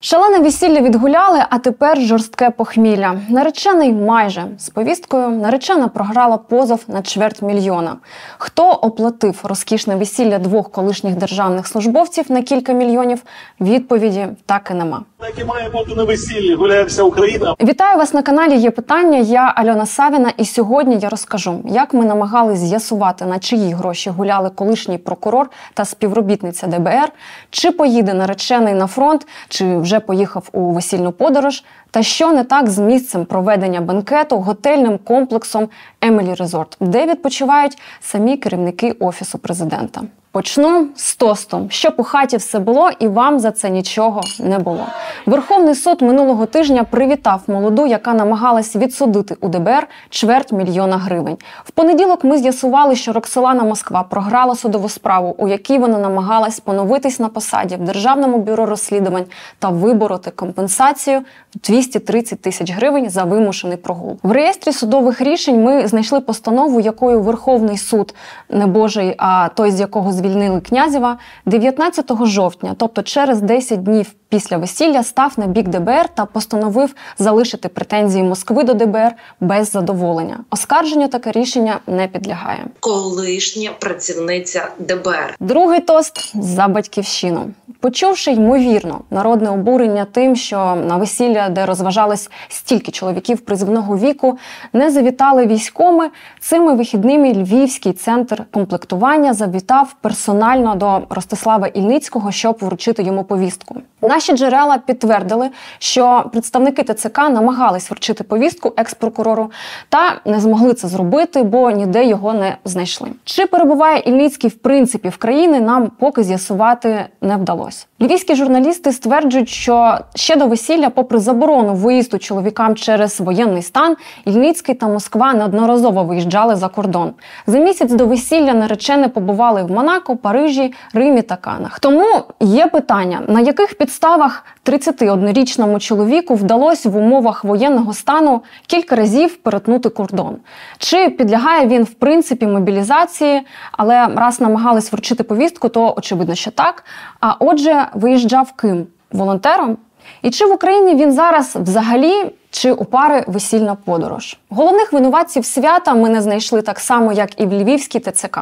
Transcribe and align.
Шалене 0.00 0.38
весілля 0.38 0.80
відгуляли, 0.80 1.44
а 1.50 1.58
тепер 1.58 2.00
жорстке 2.00 2.50
похмілля. 2.50 3.14
Наречений 3.28 3.92
майже 3.92 4.44
з 4.58 4.68
повісткою 4.68 5.28
наречена 5.28 5.88
програла 5.88 6.36
позов 6.36 6.80
на 6.88 7.02
чверть 7.02 7.42
мільйона. 7.42 7.96
Хто 8.38 8.70
оплатив 8.70 9.40
розкішне 9.42 9.96
весілля 9.96 10.38
двох 10.38 10.70
колишніх 10.70 11.16
державних 11.16 11.66
службовців 11.66 12.24
на 12.28 12.42
кілька 12.42 12.72
мільйонів? 12.72 13.22
Відповіді 13.60 14.26
так 14.46 14.68
і 14.70 14.74
нема. 14.74 15.02
Так 15.18 15.32
і 15.40 15.44
має 15.44 15.68
бути 15.70 15.94
на 15.94 16.04
весіллі. 16.04 16.54
Гуляє 16.54 16.84
вся 16.84 17.02
Україна. 17.02 17.54
Вітаю 17.60 17.98
вас 17.98 18.14
на 18.14 18.22
каналі. 18.22 18.56
Є 18.56 18.70
питання. 18.70 19.18
Я 19.18 19.52
Альона 19.56 19.86
Савіна, 19.86 20.32
і 20.36 20.44
сьогодні 20.44 20.98
я 20.98 21.08
розкажу, 21.08 21.60
як 21.64 21.94
ми 21.94 22.04
намагались 22.04 22.58
з'ясувати, 22.58 23.24
на 23.24 23.38
чиї 23.38 23.72
гроші 23.72 24.10
гуляли 24.10 24.50
колишній 24.50 24.98
прокурор 24.98 25.50
та 25.74 25.84
співробітниця 25.84 26.66
ДБР, 26.66 27.12
чи 27.50 27.70
поїде 27.70 28.14
наречений 28.14 28.74
на 28.74 28.86
фронт, 28.86 29.26
чи 29.48 29.64
вже 29.88 30.00
поїхав 30.00 30.48
у 30.52 30.72
весільну 30.72 31.12
подорож, 31.12 31.64
та 31.90 32.02
що 32.02 32.32
не 32.32 32.44
так 32.44 32.70
з 32.70 32.78
місцем 32.78 33.24
проведення 33.24 33.80
бенкету 33.80 34.36
готельним 34.36 34.98
комплексом 34.98 35.68
Емелі 36.00 36.34
Резорт, 36.34 36.76
де 36.80 37.06
відпочивають 37.06 37.78
самі 38.00 38.36
керівники 38.36 38.92
офісу 38.92 39.38
президента. 39.38 40.02
Почну 40.38 40.88
з 40.96 41.16
тостом, 41.16 41.70
щоб 41.70 41.94
у 41.96 42.02
хаті 42.02 42.36
все 42.36 42.58
було, 42.58 42.90
і 42.98 43.08
вам 43.08 43.40
за 43.40 43.50
це 43.50 43.70
нічого 43.70 44.20
не 44.40 44.58
було. 44.58 44.86
Верховний 45.26 45.74
суд 45.74 46.02
минулого 46.02 46.46
тижня 46.46 46.84
привітав 46.84 47.42
молоду, 47.46 47.86
яка 47.86 48.14
намагалась 48.14 48.76
відсудити 48.76 49.36
у 49.40 49.48
ДБР 49.48 49.86
чверть 50.10 50.52
мільйона 50.52 50.96
гривень. 50.96 51.36
В 51.64 51.70
понеділок 51.70 52.24
ми 52.24 52.38
з'ясували, 52.38 52.96
що 52.96 53.12
Роксолана 53.12 53.64
Москва 53.64 54.02
програла 54.02 54.54
судову 54.54 54.88
справу, 54.88 55.34
у 55.38 55.48
якій 55.48 55.78
вона 55.78 55.98
намагалась 55.98 56.60
поновитись 56.60 57.20
на 57.20 57.28
посаді 57.28 57.76
в 57.76 57.84
Державному 57.84 58.38
бюро 58.38 58.66
розслідувань 58.66 59.24
та 59.58 59.68
вибороти 59.68 60.30
компенсацію 60.30 61.20
в 61.54 61.58
230 61.66 62.42
тисяч 62.42 62.72
гривень 62.72 63.10
за 63.10 63.24
вимушений 63.24 63.76
прогул. 63.76 64.18
В 64.22 64.32
реєстрі 64.32 64.72
судових 64.72 65.20
рішень 65.20 65.62
ми 65.62 65.88
знайшли 65.88 66.20
постанову, 66.20 66.80
якою 66.80 67.20
Верховний 67.20 67.78
суд 67.78 68.14
не 68.50 68.66
Божий, 68.66 69.14
а 69.18 69.48
той, 69.54 69.70
з 69.70 69.80
якого 69.80 70.12
звільнили 70.28 70.60
князєва, 70.60 71.18
19 71.46 72.10
жовтня, 72.24 72.74
тобто 72.78 73.02
через 73.02 73.42
10 73.42 73.82
днів 73.82 74.14
після 74.28 74.56
весілля, 74.56 75.02
став 75.02 75.32
на 75.36 75.46
бік 75.46 75.68
ДБР 75.68 76.08
та 76.14 76.24
постановив 76.24 76.94
залишити 77.18 77.68
претензії 77.68 78.24
Москви 78.24 78.64
до 78.64 78.74
ДБР 78.74 79.12
без 79.40 79.70
задоволення. 79.70 80.38
Оскарженню 80.50 81.08
таке 81.08 81.32
рішення 81.32 81.78
не 81.86 82.08
підлягає. 82.08 82.64
колишня 82.80 83.70
працівниця 83.78 84.68
ДБР. 84.78 85.36
Другий 85.40 85.80
тост 85.80 86.32
за 86.42 86.68
батьківщину. 86.68 87.50
Почувши 87.80 88.32
ймовірно 88.32 89.00
народне 89.10 89.50
обурення 89.50 90.06
тим, 90.12 90.36
що 90.36 90.56
на 90.88 90.96
весілля, 90.96 91.48
де 91.48 91.66
розважались 91.66 92.30
стільки 92.48 92.92
чоловіків 92.92 93.40
призивного 93.40 93.98
віку, 93.98 94.38
не 94.72 94.90
завітали 94.90 95.46
військоми. 95.46 96.10
Цими 96.40 96.74
вихідними 96.74 97.32
Львівський 97.32 97.92
центр 97.92 98.44
комплектування 98.52 99.34
завітав 99.34 99.94
персонально 100.00 100.74
до 100.74 101.00
Ростислава 101.10 101.66
Ільницького, 101.66 102.32
щоб 102.32 102.58
вручити 102.60 103.02
йому 103.02 103.24
повістку. 103.24 103.76
Наші 104.18 104.32
джерела 104.32 104.78
підтвердили, 104.78 105.50
що 105.78 106.24
представники 106.32 106.82
ТЦК 106.82 107.18
намагались 107.18 107.90
вручити 107.90 108.24
повістку 108.24 108.72
екс-прокурору 108.76 109.50
та 109.88 110.20
не 110.24 110.40
змогли 110.40 110.74
це 110.74 110.88
зробити, 110.88 111.42
бо 111.42 111.70
ніде 111.70 112.04
його 112.04 112.32
не 112.32 112.56
знайшли. 112.64 113.08
Чи 113.24 113.46
перебуває 113.46 113.98
Ільницький 113.98 114.50
в 114.50 114.54
принципі 114.54 115.08
в 115.08 115.16
країни, 115.16 115.60
нам 115.60 115.90
поки 115.98 116.22
з'ясувати 116.22 117.06
не 117.20 117.36
вдалося. 117.36 117.86
Львівські 118.02 118.34
журналісти 118.34 118.92
стверджують, 118.92 119.48
що 119.48 119.98
ще 120.14 120.36
до 120.36 120.46
весілля, 120.46 120.90
попри 120.90 121.18
заборону 121.18 121.74
виїзду 121.74 122.18
чоловікам 122.18 122.74
через 122.76 123.20
воєнний 123.20 123.62
стан, 123.62 123.96
Ільницький 124.24 124.74
та 124.74 124.88
Москва 124.88 125.34
неодноразово 125.34 126.04
виїжджали 126.04 126.56
за 126.56 126.68
кордон. 126.68 127.12
За 127.46 127.58
місяць 127.58 127.92
до 127.92 128.06
весілля 128.06 128.54
наречені 128.54 129.08
побували 129.08 129.62
в 129.62 129.70
Монако, 129.70 130.16
Парижі, 130.16 130.74
Римі 130.94 131.22
та 131.22 131.36
Канах. 131.36 131.80
Тому 131.80 132.06
є 132.40 132.66
питання, 132.66 133.20
на 133.28 133.40
яких 133.40 133.78
підставах 133.78 134.44
31-річному 134.64 135.78
чоловіку 135.78 136.34
вдалося 136.34 136.88
в 136.90 136.96
умовах 136.96 137.44
воєнного 137.44 137.92
стану 137.92 138.42
кілька 138.66 138.96
разів 138.96 139.36
перетнути 139.36 139.88
кордон. 139.88 140.36
Чи 140.78 141.10
підлягає 141.10 141.66
він 141.66 141.82
в 141.82 141.94
принципі 141.94 142.46
мобілізації, 142.46 143.42
але 143.72 144.06
раз 144.06 144.40
намагались 144.40 144.92
вручити 144.92 145.22
повістку, 145.22 145.68
то 145.68 145.94
очевидно, 145.96 146.34
що 146.34 146.50
так. 146.50 146.84
А 147.20 147.34
отже, 147.38 147.87
виїжджав 147.94 148.52
ким? 148.52 148.86
Волонтером? 149.12 149.76
І 150.22 150.30
чи 150.30 150.46
в 150.46 150.52
Україні 150.52 150.94
він 150.94 151.12
зараз 151.12 151.56
взагалі 151.56 152.32
чи 152.50 152.72
у 152.72 152.84
пари 152.84 153.24
весільна 153.26 153.74
подорож? 153.74 154.36
Головних 154.50 154.92
винуватців 154.92 155.44
свята 155.44 155.94
ми 155.94 156.08
не 156.08 156.22
знайшли 156.22 156.62
так 156.62 156.78
само, 156.80 157.12
як 157.12 157.40
і 157.40 157.46
в 157.46 157.52
Львівській 157.52 158.00
ТЦК. 158.00 158.40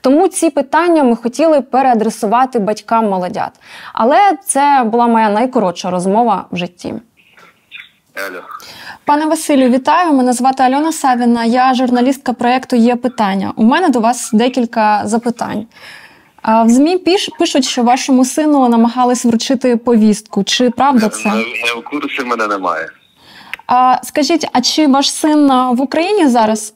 Тому 0.00 0.28
ці 0.28 0.50
питання 0.50 1.04
ми 1.04 1.16
хотіли 1.16 1.60
переадресувати 1.60 2.58
батькам 2.58 3.08
молодят. 3.08 3.50
Але 3.92 4.18
це 4.44 4.82
була 4.86 5.06
моя 5.06 5.30
найкоротша 5.30 5.90
розмова 5.90 6.46
в 6.50 6.56
житті. 6.56 6.94
Алло. 8.28 8.40
Пане 9.04 9.26
Василю, 9.26 9.68
вітаю. 9.68 10.12
Мене 10.12 10.32
звати 10.32 10.62
Альона 10.62 10.92
Савіна. 10.92 11.44
Я 11.44 11.74
журналістка 11.74 12.32
проєкту 12.32 12.76
Є 12.76 12.96
питання. 12.96 13.52
У 13.56 13.64
мене 13.64 13.88
до 13.88 14.00
вас 14.00 14.30
декілька 14.32 15.02
запитань. 15.04 15.66
А 16.44 16.62
В 16.62 16.68
ЗМІ 16.68 16.98
піш, 16.98 17.30
пишуть, 17.38 17.64
що 17.64 17.82
вашому 17.82 18.24
сину 18.24 18.68
намагались 18.68 19.24
вручити 19.24 19.76
повістку. 19.76 20.44
Чи 20.44 20.70
правда 20.70 21.08
це? 21.08 21.28
Не, 21.28 21.34
не 21.36 21.80
в 21.80 21.84
курсі 21.90 22.24
мене 22.24 22.46
немає. 22.46 22.88
А 23.66 23.96
скажіть, 24.02 24.48
а 24.52 24.60
чи 24.60 24.86
ваш 24.86 25.12
син 25.12 25.48
в 25.48 25.80
Україні 25.80 26.28
зараз? 26.28 26.74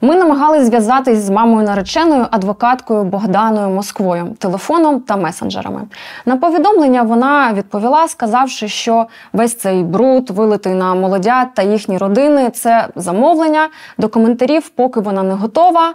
Ми 0.00 0.16
намагалися 0.16 0.64
зв'язатись 0.64 1.18
з 1.18 1.30
мамою 1.30 1.66
нареченою 1.66 2.26
адвокаткою 2.30 3.04
Богданою 3.04 3.68
Москвою 3.68 4.36
телефоном 4.38 5.00
та 5.00 5.16
месенджерами. 5.16 5.82
На 6.26 6.36
повідомлення 6.36 7.02
вона 7.02 7.52
відповіла, 7.52 8.08
сказавши, 8.08 8.68
що 8.68 9.06
весь 9.32 9.54
цей 9.54 9.82
бруд, 9.82 10.30
вилитий 10.30 10.74
на 10.74 10.94
молодят 10.94 11.48
та 11.54 11.62
їхні 11.62 11.98
родини 11.98 12.50
це 12.50 12.88
замовлення. 12.96 13.68
До 13.98 14.08
коментарів, 14.08 14.68
поки 14.68 15.00
вона 15.00 15.22
не 15.22 15.34
готова. 15.34 15.94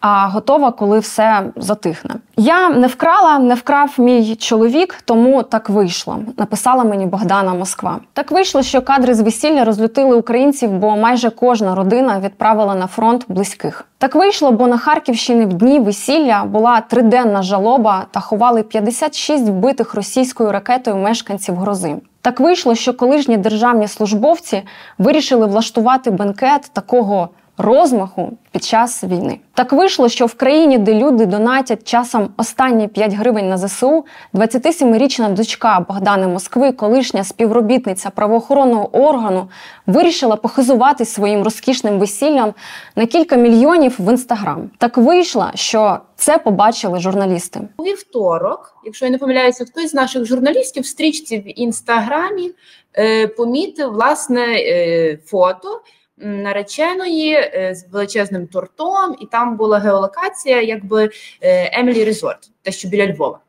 А 0.00 0.28
готова, 0.28 0.70
коли 0.70 0.98
все 0.98 1.42
затихне. 1.56 2.14
Я 2.36 2.68
не 2.68 2.86
вкрала, 2.86 3.38
не 3.38 3.54
вкрав 3.54 3.94
мій 3.98 4.36
чоловік, 4.36 5.02
тому 5.04 5.42
так 5.42 5.70
вийшло. 5.70 6.18
Написала 6.36 6.84
мені 6.84 7.06
Богдана 7.06 7.54
Москва. 7.54 7.98
Так 8.12 8.30
вийшло, 8.30 8.62
що 8.62 8.82
кадри 8.82 9.14
з 9.14 9.20
весілля 9.20 9.64
розлютили 9.64 10.16
українців, 10.16 10.70
бо 10.70 10.96
майже 10.96 11.30
кожна 11.30 11.74
родина 11.74 12.20
відправила 12.20 12.74
на 12.74 12.86
фронт 12.86 13.24
близьких. 13.28 13.84
Так 13.98 14.14
вийшло, 14.14 14.52
бо 14.52 14.66
на 14.66 14.78
Харківщині 14.78 15.44
в 15.44 15.52
дні 15.52 15.80
весілля 15.80 16.44
була 16.44 16.80
триденна 16.80 17.42
жалоба 17.42 18.06
та 18.10 18.20
ховали 18.20 18.62
56 18.62 19.48
вбитих 19.48 19.94
російською 19.94 20.52
ракетою 20.52 20.96
мешканців 20.96 21.54
грози. 21.54 21.96
Так 22.22 22.40
вийшло, 22.40 22.74
що 22.74 22.94
колишні 22.94 23.36
державні 23.36 23.88
службовці 23.88 24.62
вирішили 24.98 25.46
влаштувати 25.46 26.10
бенкет 26.10 26.70
такого 26.72 27.28
розмаху 27.58 28.32
під 28.52 28.64
час 28.64 29.04
війни. 29.04 29.40
Так 29.54 29.72
вийшло, 29.72 30.08
що 30.08 30.26
в 30.26 30.34
країні, 30.34 30.78
де 30.78 30.94
люди 30.94 31.26
донатять 31.26 31.88
часом 31.88 32.28
останні 32.36 32.88
5 32.88 33.12
гривень 33.12 33.48
на 33.48 33.58
ЗСУ, 33.58 34.04
27-річна 34.34 35.34
дочка 35.34 35.84
Богдани 35.88 36.26
Москви, 36.26 36.72
колишня 36.72 37.24
співробітниця 37.24 38.10
правоохоронного 38.10 38.96
органу, 38.96 39.48
вирішила 39.86 40.36
похизуватись 40.36 41.12
своїм 41.12 41.42
розкішним 41.42 41.98
весіллям 41.98 42.54
на 42.96 43.06
кілька 43.06 43.36
мільйонів 43.36 43.96
в 43.98 44.10
інстаграм. 44.10 44.70
Так 44.78 44.98
вийшло, 44.98 45.50
що 45.54 45.98
це 46.16 46.38
побачили 46.38 47.00
журналісти. 47.00 47.60
У 47.76 47.82
вівторок, 47.82 48.76
якщо 48.84 49.04
я 49.04 49.10
не 49.10 49.18
помиляюся, 49.18 49.64
хтось 49.64 49.90
з 49.90 49.94
наших 49.94 50.24
журналістів 50.24 50.82
в 50.82 50.86
стрічці 50.86 51.38
в 51.38 51.60
інстаграмі 51.60 52.50
е, 52.98 53.26
помітив 53.26 53.90
власне 53.90 54.46
е, 54.58 55.18
фото 55.26 55.80
нареченої 56.20 57.32
е, 57.32 57.74
з 57.74 57.92
величезним 57.92 58.46
тортом, 58.46 59.16
і 59.20 59.26
там 59.26 59.56
була 59.56 59.78
геолокація, 59.78 60.62
якби 60.62 61.10
е, 61.40 61.80
Емілі 61.80 62.04
Резорт, 62.04 62.50
те, 62.62 62.72
що 62.72 62.88
біля 62.88 63.06
Львова. 63.06 63.40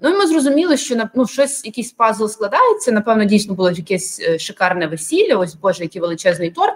Ну 0.00 0.10
і 0.10 0.12
ми 0.12 0.26
зрозуміли, 0.26 0.76
що 0.76 0.96
ну, 1.14 1.26
щось, 1.26 1.64
якийсь 1.64 1.92
пазл 1.92 2.26
складається. 2.26 2.92
Напевно, 2.92 3.24
дійсно 3.24 3.54
було 3.54 3.70
якесь 3.70 4.20
е, 4.20 4.38
шикарне 4.38 4.86
весілля. 4.86 5.36
Ось 5.36 5.54
Боже, 5.54 5.82
який 5.82 6.00
величезний 6.00 6.50
торт. 6.50 6.74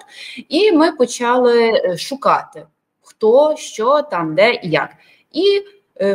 І 0.49 0.73
ми 0.73 0.93
почали 0.93 1.83
шукати, 1.99 2.67
хто, 3.01 3.57
що 3.57 4.03
там, 4.03 4.35
де 4.35 4.55
і 4.55 4.71
як. 4.71 4.91
І 5.33 5.63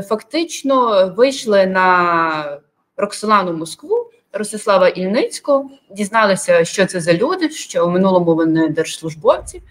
фактично 0.02 1.08
вийшли 1.18 1.66
на 1.66 2.60
Роксолану 2.98 3.54
Москву, 3.54 4.09
Ростислава 4.34 4.88
Ільницького, 4.88 5.70
дізналися, 5.92 6.66
що 6.66 6.86
це 6.86 7.02
за 7.02 7.14
люди, 7.14 7.50
що 7.50 7.88
у 7.88 7.90
минулому 7.90 8.36
вони 8.36 8.70
держслужбовці, 8.70 9.62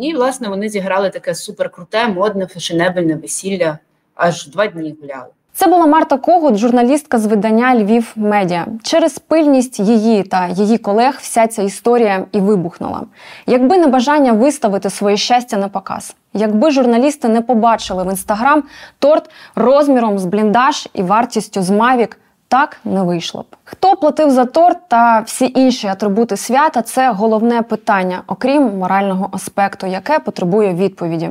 і 0.00 0.14
власне 0.14 0.48
вони 0.48 0.68
зіграли 0.68 1.10
таке 1.10 1.34
суперкруте, 1.34 2.08
модне, 2.08 2.46
фешенебельне 2.46 3.16
весілля. 3.16 3.78
Аж 4.14 4.48
два 4.48 4.66
дні 4.66 4.96
гуляли. 5.02 5.26
Це 5.52 5.66
була 5.66 5.86
Марта 5.86 6.16
Когут, 6.18 6.56
журналістка 6.56 7.18
з 7.18 7.26
видання 7.26 7.74
Львів 7.74 8.12
Медіа. 8.16 8.66
Через 8.82 9.18
пильність 9.18 9.80
її 9.80 10.22
та 10.22 10.48
її 10.48 10.78
колег 10.78 11.18
вся 11.20 11.46
ця 11.46 11.62
історія 11.62 12.26
і 12.32 12.40
вибухнула. 12.40 13.02
Якби 13.46 13.78
не 13.78 13.86
бажання 13.86 14.32
виставити 14.32 14.90
своє 14.90 15.16
щастя 15.16 15.56
на 15.56 15.68
показ, 15.68 16.14
якби 16.34 16.70
журналісти 16.70 17.28
не 17.28 17.40
побачили 17.40 18.04
в 18.04 18.10
інстаграм 18.10 18.62
торт 18.98 19.30
розміром 19.54 20.18
з 20.18 20.24
бліндаж 20.24 20.88
і 20.94 21.02
вартістю 21.02 21.62
з 21.62 21.70
Мавік. 21.70 22.18
Так 22.50 22.76
не 22.84 23.02
вийшло 23.02 23.42
б. 23.42 23.56
Хто 23.64 23.96
платив 23.96 24.30
за 24.30 24.44
торт 24.44 24.78
та 24.88 25.20
всі 25.20 25.52
інші 25.54 25.86
атрибути 25.86 26.36
свята 26.36 26.82
це 26.82 27.12
головне 27.12 27.62
питання, 27.62 28.22
окрім 28.26 28.78
морального 28.78 29.28
аспекту, 29.32 29.86
яке 29.86 30.18
потребує 30.18 30.74
відповіді. 30.74 31.30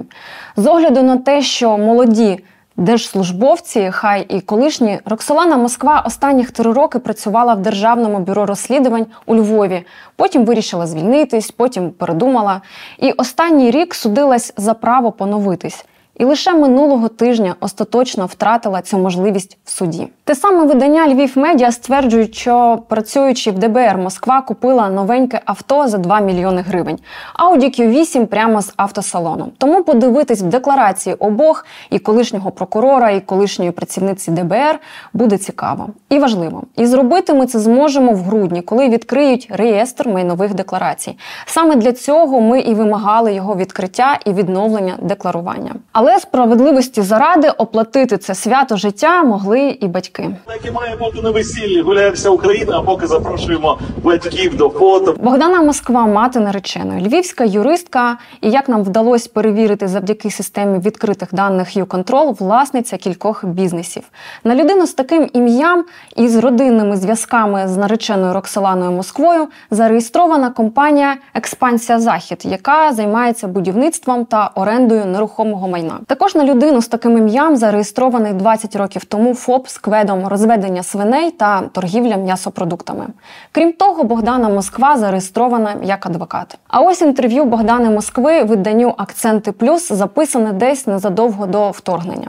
З 0.55 0.67
огляду 0.67 1.03
на 1.03 1.17
те, 1.17 1.41
що 1.41 1.77
молоді 1.77 2.43
держслужбовці, 2.77 3.89
хай 3.91 4.25
і 4.29 4.41
колишні, 4.41 4.99
Роксолана 5.05 5.57
Москва 5.57 6.03
останніх 6.05 6.51
три 6.51 6.73
роки 6.73 6.99
працювала 6.99 7.53
в 7.53 7.61
Державному 7.61 8.19
бюро 8.19 8.45
розслідувань 8.45 9.05
у 9.25 9.35
Львові. 9.35 9.85
Потім 10.15 10.45
вирішила 10.45 10.87
звільнитись, 10.87 11.51
потім 11.51 11.91
передумала. 11.91 12.61
І 12.97 13.11
останній 13.11 13.71
рік 13.71 13.95
судилась 13.95 14.53
за 14.57 14.73
право 14.73 15.11
поновитись. 15.11 15.85
І 16.19 16.25
лише 16.25 16.53
минулого 16.53 17.07
тижня 17.07 17.55
остаточно 17.59 18.25
втратила 18.25 18.81
цю 18.81 18.97
можливість 18.97 19.57
в 19.65 19.71
суді. 19.71 20.07
Те 20.23 20.35
саме 20.35 20.65
видання 20.65 21.07
Львів 21.07 21.31
Медіа 21.35 21.71
стверджують, 21.71 22.35
що 22.35 22.79
працюючи 22.87 23.51
в 23.51 23.59
ДБР, 23.59 23.97
Москва 23.97 24.41
купила 24.41 24.89
новеньке 24.89 25.41
авто 25.45 25.87
за 25.87 25.97
2 25.97 26.19
мільйони 26.19 26.61
гривень. 26.61 26.99
Audi 27.39 27.81
Q8 27.81 28.25
прямо 28.25 28.61
з 28.61 28.73
автосалону. 28.77 29.51
Тому 29.57 29.83
подивитись 29.83 30.41
в 30.41 30.45
декларації 30.45 31.15
обох 31.15 31.65
і 31.89 31.99
колишнього 31.99 32.51
прокурора, 32.51 33.11
і 33.11 33.21
колишньої 33.21 33.71
працівниці 33.71 34.31
ДБР 34.31 34.79
буде 35.13 35.37
цікаво 35.37 35.87
і 36.09 36.19
важливо. 36.19 36.63
І 36.75 36.85
зробити 36.85 37.33
ми 37.33 37.45
це 37.45 37.59
зможемо 37.59 38.11
в 38.11 38.17
грудні, 38.17 38.61
коли 38.61 38.89
відкриють 38.89 39.47
реєстр 39.51 40.09
майнових 40.09 40.53
декларацій. 40.53 41.17
Саме 41.45 41.75
для 41.75 41.93
цього 41.93 42.41
ми 42.41 42.59
і 42.59 42.73
вимагали 42.73 43.33
його 43.33 43.55
відкриття 43.55 44.19
і 44.25 44.33
відновлення 44.33 44.93
декларування. 45.01 45.75
Але 45.91 46.08
але 46.09 46.19
справедливості 46.19 47.01
заради 47.01 47.49
оплатити 47.49 48.17
це 48.17 48.35
свято 48.35 48.77
життя 48.77 49.23
могли 49.23 49.59
і 49.59 49.87
батьки. 49.87 50.35
Так 50.45 50.59
і 50.65 50.71
має 50.71 50.95
бути 50.95 51.21
на 51.21 51.31
весіллі. 51.31 51.81
Гуляє 51.81 52.09
вся 52.09 52.29
Україна, 52.29 52.77
а 52.77 52.81
поки 52.81 53.07
запрошуємо 53.07 53.79
батьків 54.03 54.57
до 54.57 54.69
фото. 54.69 55.15
Богдана 55.19 55.61
Москва, 55.61 56.05
мати 56.05 56.39
нареченої, 56.39 57.07
львівська 57.07 57.43
юристка, 57.43 58.17
і 58.41 58.49
як 58.49 58.69
нам 58.69 58.83
вдалося 58.83 59.29
перевірити 59.33 59.87
завдяки 59.87 60.31
системі 60.31 60.79
відкритих 60.79 61.33
даних 61.33 61.77
«Юконтрол», 61.77 62.35
власниця 62.39 62.97
кількох 62.97 63.45
бізнесів. 63.45 64.03
На 64.43 64.55
людину 64.55 64.87
з 64.87 64.93
таким 64.93 65.29
ім'ям 65.33 65.85
і 66.15 66.27
з 66.27 66.35
родинними 66.35 66.97
зв'язками 66.97 67.67
з 67.67 67.77
нареченою 67.77 68.33
Роксоланою 68.33 68.91
Москвою 68.91 69.47
зареєстрована 69.71 70.49
компанія 70.49 71.15
Експансія 71.33 71.99
Захід, 71.99 72.41
яка 72.45 72.93
займається 72.93 73.47
будівництвом 73.47 74.25
та 74.25 74.51
орендою 74.55 75.05
нерухомого 75.05 75.67
майна. 75.67 75.98
Також 76.07 76.35
на 76.35 76.45
людину 76.45 76.81
з 76.81 76.87
таким 76.87 77.17
ім'ям 77.17 77.57
зареєстрований 77.57 78.33
20 78.33 78.75
років 78.75 79.05
тому 79.05 79.33
ФОП 79.33 79.67
з 79.67 79.77
кведом 79.77 80.27
розведення 80.27 80.83
свиней 80.83 81.31
та 81.31 81.61
торгівля 81.61 82.15
м'ясопродуктами. 82.15 83.07
Крім 83.51 83.73
того, 83.73 84.03
Богдана 84.03 84.49
Москва 84.49 84.97
зареєстрована 84.97 85.75
як 85.83 86.05
адвокат. 86.05 86.57
А 86.67 86.81
ось 86.81 87.01
інтерв'ю 87.01 87.45
Богдани 87.45 87.89
Москви 87.89 88.43
виданню 88.43 88.93
Акценти 88.97 89.51
Плюс 89.51 89.91
записане 89.91 90.53
десь 90.53 90.87
незадовго 90.87 91.45
до 91.45 91.71
вторгнення. 91.71 92.27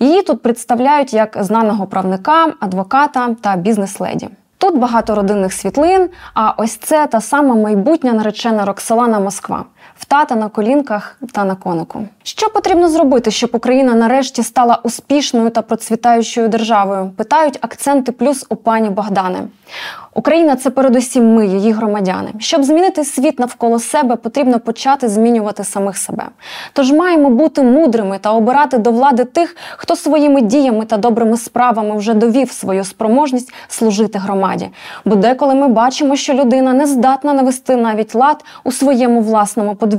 Її 0.00 0.22
тут 0.22 0.42
представляють 0.42 1.14
як 1.14 1.36
знаного 1.40 1.86
правника, 1.86 2.46
адвоката 2.60 3.36
та 3.40 3.56
бізнес-леді. 3.56 4.28
Тут 4.62 4.78
багато 4.78 5.14
родинних 5.14 5.52
світлин. 5.52 6.10
А 6.34 6.50
ось 6.56 6.76
це 6.76 7.06
та 7.06 7.20
сама 7.20 7.54
майбутня 7.54 8.12
наречена 8.12 8.64
Роксолана 8.64 9.20
Москва 9.20 9.64
в 10.02 10.04
тата 10.04 10.34
на 10.34 10.48
колінках 10.48 11.16
та 11.32 11.44
на 11.44 11.54
конику. 11.54 12.08
Що 12.22 12.48
потрібно 12.48 12.88
зробити, 12.88 13.30
щоб 13.30 13.50
Україна 13.52 13.94
нарешті 13.94 14.42
стала 14.42 14.80
успішною 14.82 15.50
та 15.50 15.62
процвітаючою 15.62 16.48
державою? 16.48 17.10
Питають 17.16 17.58
акценти 17.60 18.12
плюс 18.12 18.46
у 18.48 18.56
пані 18.56 18.90
Богдани. 18.90 19.38
Україна 20.14 20.56
це 20.56 20.70
передусім 20.70 21.34
ми, 21.34 21.46
її 21.46 21.72
громадяни. 21.72 22.28
Щоб 22.38 22.64
змінити 22.64 23.04
світ 23.04 23.38
навколо 23.38 23.78
себе, 23.78 24.16
потрібно 24.16 24.60
почати 24.60 25.08
змінювати 25.08 25.64
самих 25.64 25.96
себе. 25.96 26.24
Тож 26.72 26.92
маємо 26.92 27.30
бути 27.30 27.62
мудрими 27.62 28.18
та 28.18 28.32
обирати 28.32 28.78
до 28.78 28.90
влади 28.90 29.24
тих, 29.24 29.56
хто 29.76 29.96
своїми 29.96 30.40
діями 30.40 30.84
та 30.84 30.96
добрими 30.96 31.36
справами 31.36 31.96
вже 31.96 32.14
довів 32.14 32.52
свою 32.52 32.84
спроможність 32.84 33.52
служити 33.68 34.18
громаді. 34.18 34.70
Бо 35.04 35.16
деколи 35.16 35.54
ми 35.54 35.68
бачимо, 35.68 36.16
що 36.16 36.34
людина 36.34 36.72
не 36.72 36.86
здатна 36.86 37.32
навести 37.32 37.76
навіть 37.76 38.14
лад 38.14 38.44
у 38.64 38.72
своєму 38.72 39.20
власному 39.20 39.74
подвір'ї, 39.74 39.91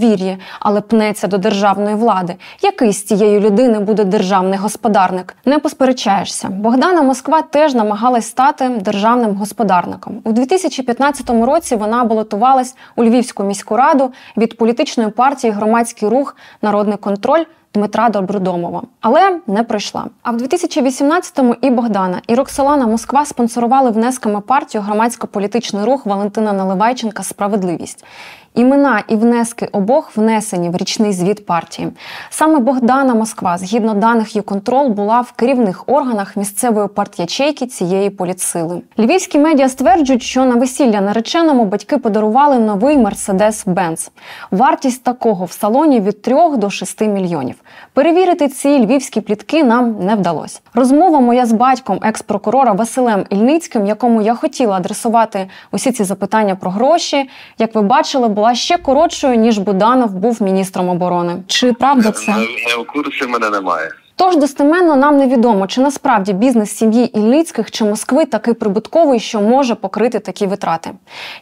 але 0.60 0.82
пнеться 0.82 1.28
до 1.28 1.38
державної 1.38 1.96
влади. 1.96 2.36
Який 2.62 2.94
з 2.94 3.04
цієї 3.04 3.40
людини 3.40 3.80
буде 3.80 4.04
державний 4.04 4.60
господарник? 4.60 5.36
Не 5.46 5.60
посперечаєшся. 5.60 6.50
Богдана 6.50 7.02
Москва 7.02 7.42
теж 7.42 7.74
намагалась 7.74 8.26
стати 8.26 8.70
державним 8.70 9.36
господарником. 9.36 10.22
У 10.24 10.32
2015 10.32 11.30
році 11.30 11.76
вона 11.76 12.04
балотувалась 12.04 12.76
у 12.96 13.04
Львівську 13.04 13.44
міську 13.44 13.78
раду 13.78 14.12
від 14.38 14.58
політичної 14.58 15.10
партії 15.10 15.54
Громадський 15.54 16.10
рух 16.10 16.36
Народний 16.62 16.98
контроль. 16.98 17.44
Дмитра 17.76 18.10
Добродомова, 18.10 18.82
але 19.02 19.40
не 19.48 19.64
пройшла. 19.64 20.06
А 20.24 20.32
в 20.32 20.36
2018-му 20.36 21.56
і 21.62 21.70
Богдана, 21.70 22.22
і 22.28 22.36
Роксолана 22.36 22.88
Москва 22.88 23.26
спонсорували 23.26 23.92
внесками 23.92 24.42
партію 24.42 24.82
громадсько-політичний 24.82 25.86
рух 25.86 26.06
Валентина 26.06 26.54
Наливайченка 26.54 27.24
Справедливість. 27.24 28.06
Імена 28.56 29.04
і 29.08 29.16
внески 29.16 29.70
обох 29.72 30.18
внесені 30.18 30.70
в 30.70 30.76
річний 30.76 31.14
звіт 31.14 31.46
партії. 31.46 31.90
Саме 32.30 32.60
Богдана 32.60 33.16
Москва, 33.16 33.58
згідно 33.58 33.94
даних 33.94 34.36
«Юконтрол», 34.36 34.88
була 34.88 35.22
в 35.22 35.32
керівних 35.32 35.84
органах 35.88 36.38
місцевої 36.38 36.88
партячейки 36.88 37.68
цієї 37.68 38.10
політсили. 38.10 38.82
Львівські 39.00 39.40
медіа 39.40 39.70
стверджують, 39.70 40.24
що 40.24 40.46
на 40.46 40.56
весілля 40.56 41.02
нареченому 41.02 41.66
батьки 41.66 41.98
подарували 41.98 42.60
новий 42.60 42.98
Мерседес 42.98 43.64
Бенц. 43.66 44.12
Вартість 44.52 45.04
такого 45.04 45.46
в 45.46 45.52
салоні 45.52 46.00
від 46.00 46.22
3 46.22 46.58
до 46.58 46.70
6 46.70 47.02
мільйонів. 47.02 47.56
Перевірити 47.94 48.48
ці 48.48 48.86
львівські 48.86 49.22
плітки 49.22 49.64
нам 49.64 49.96
не 50.00 50.16
вдалося. 50.16 50.60
Розмова 50.74 51.20
моя 51.20 51.46
з 51.46 51.52
батьком 51.52 52.00
екс-прокурора 52.02 52.72
Василем 52.72 53.26
Ільницьким, 53.30 53.88
якому 53.88 54.22
я 54.22 54.36
хотіла 54.36 54.76
адресувати 54.76 55.50
усі 55.72 55.92
ці 55.92 56.04
запитання 56.04 56.56
про 56.56 56.72
гроші. 56.72 57.30
Як 57.60 57.76
ви 57.76 57.82
бачили, 57.82 58.28
була 58.28 58.43
була 58.44 58.56
ще 58.56 58.78
коротшою 58.78 59.36
ніж 59.36 59.58
Буданов 59.58 60.14
був 60.14 60.42
міністром 60.44 60.90
оборони. 60.90 61.44
Чи 61.48 61.74
правда 61.74 62.12
це 62.12 62.32
Не, 62.32 62.38
не 62.38 62.84
курсі 62.94 63.28
мене 63.28 63.50
немає. 63.50 63.90
Тож 64.16 64.38
достеменно 64.38 64.96
нам 64.96 65.18
невідомо, 65.18 65.68
чи 65.68 65.82
насправді 65.82 66.34
бізнес 66.34 66.72
сім'ї 66.72 67.20
Ілліцьких 67.20 67.72
чи 67.72 67.86
Москви 67.86 68.26
такий 68.26 68.54
прибутковий, 68.54 69.20
що 69.20 69.42
може 69.42 69.76
покрити 69.76 70.20
такі 70.20 70.48
витрати. 70.48 70.92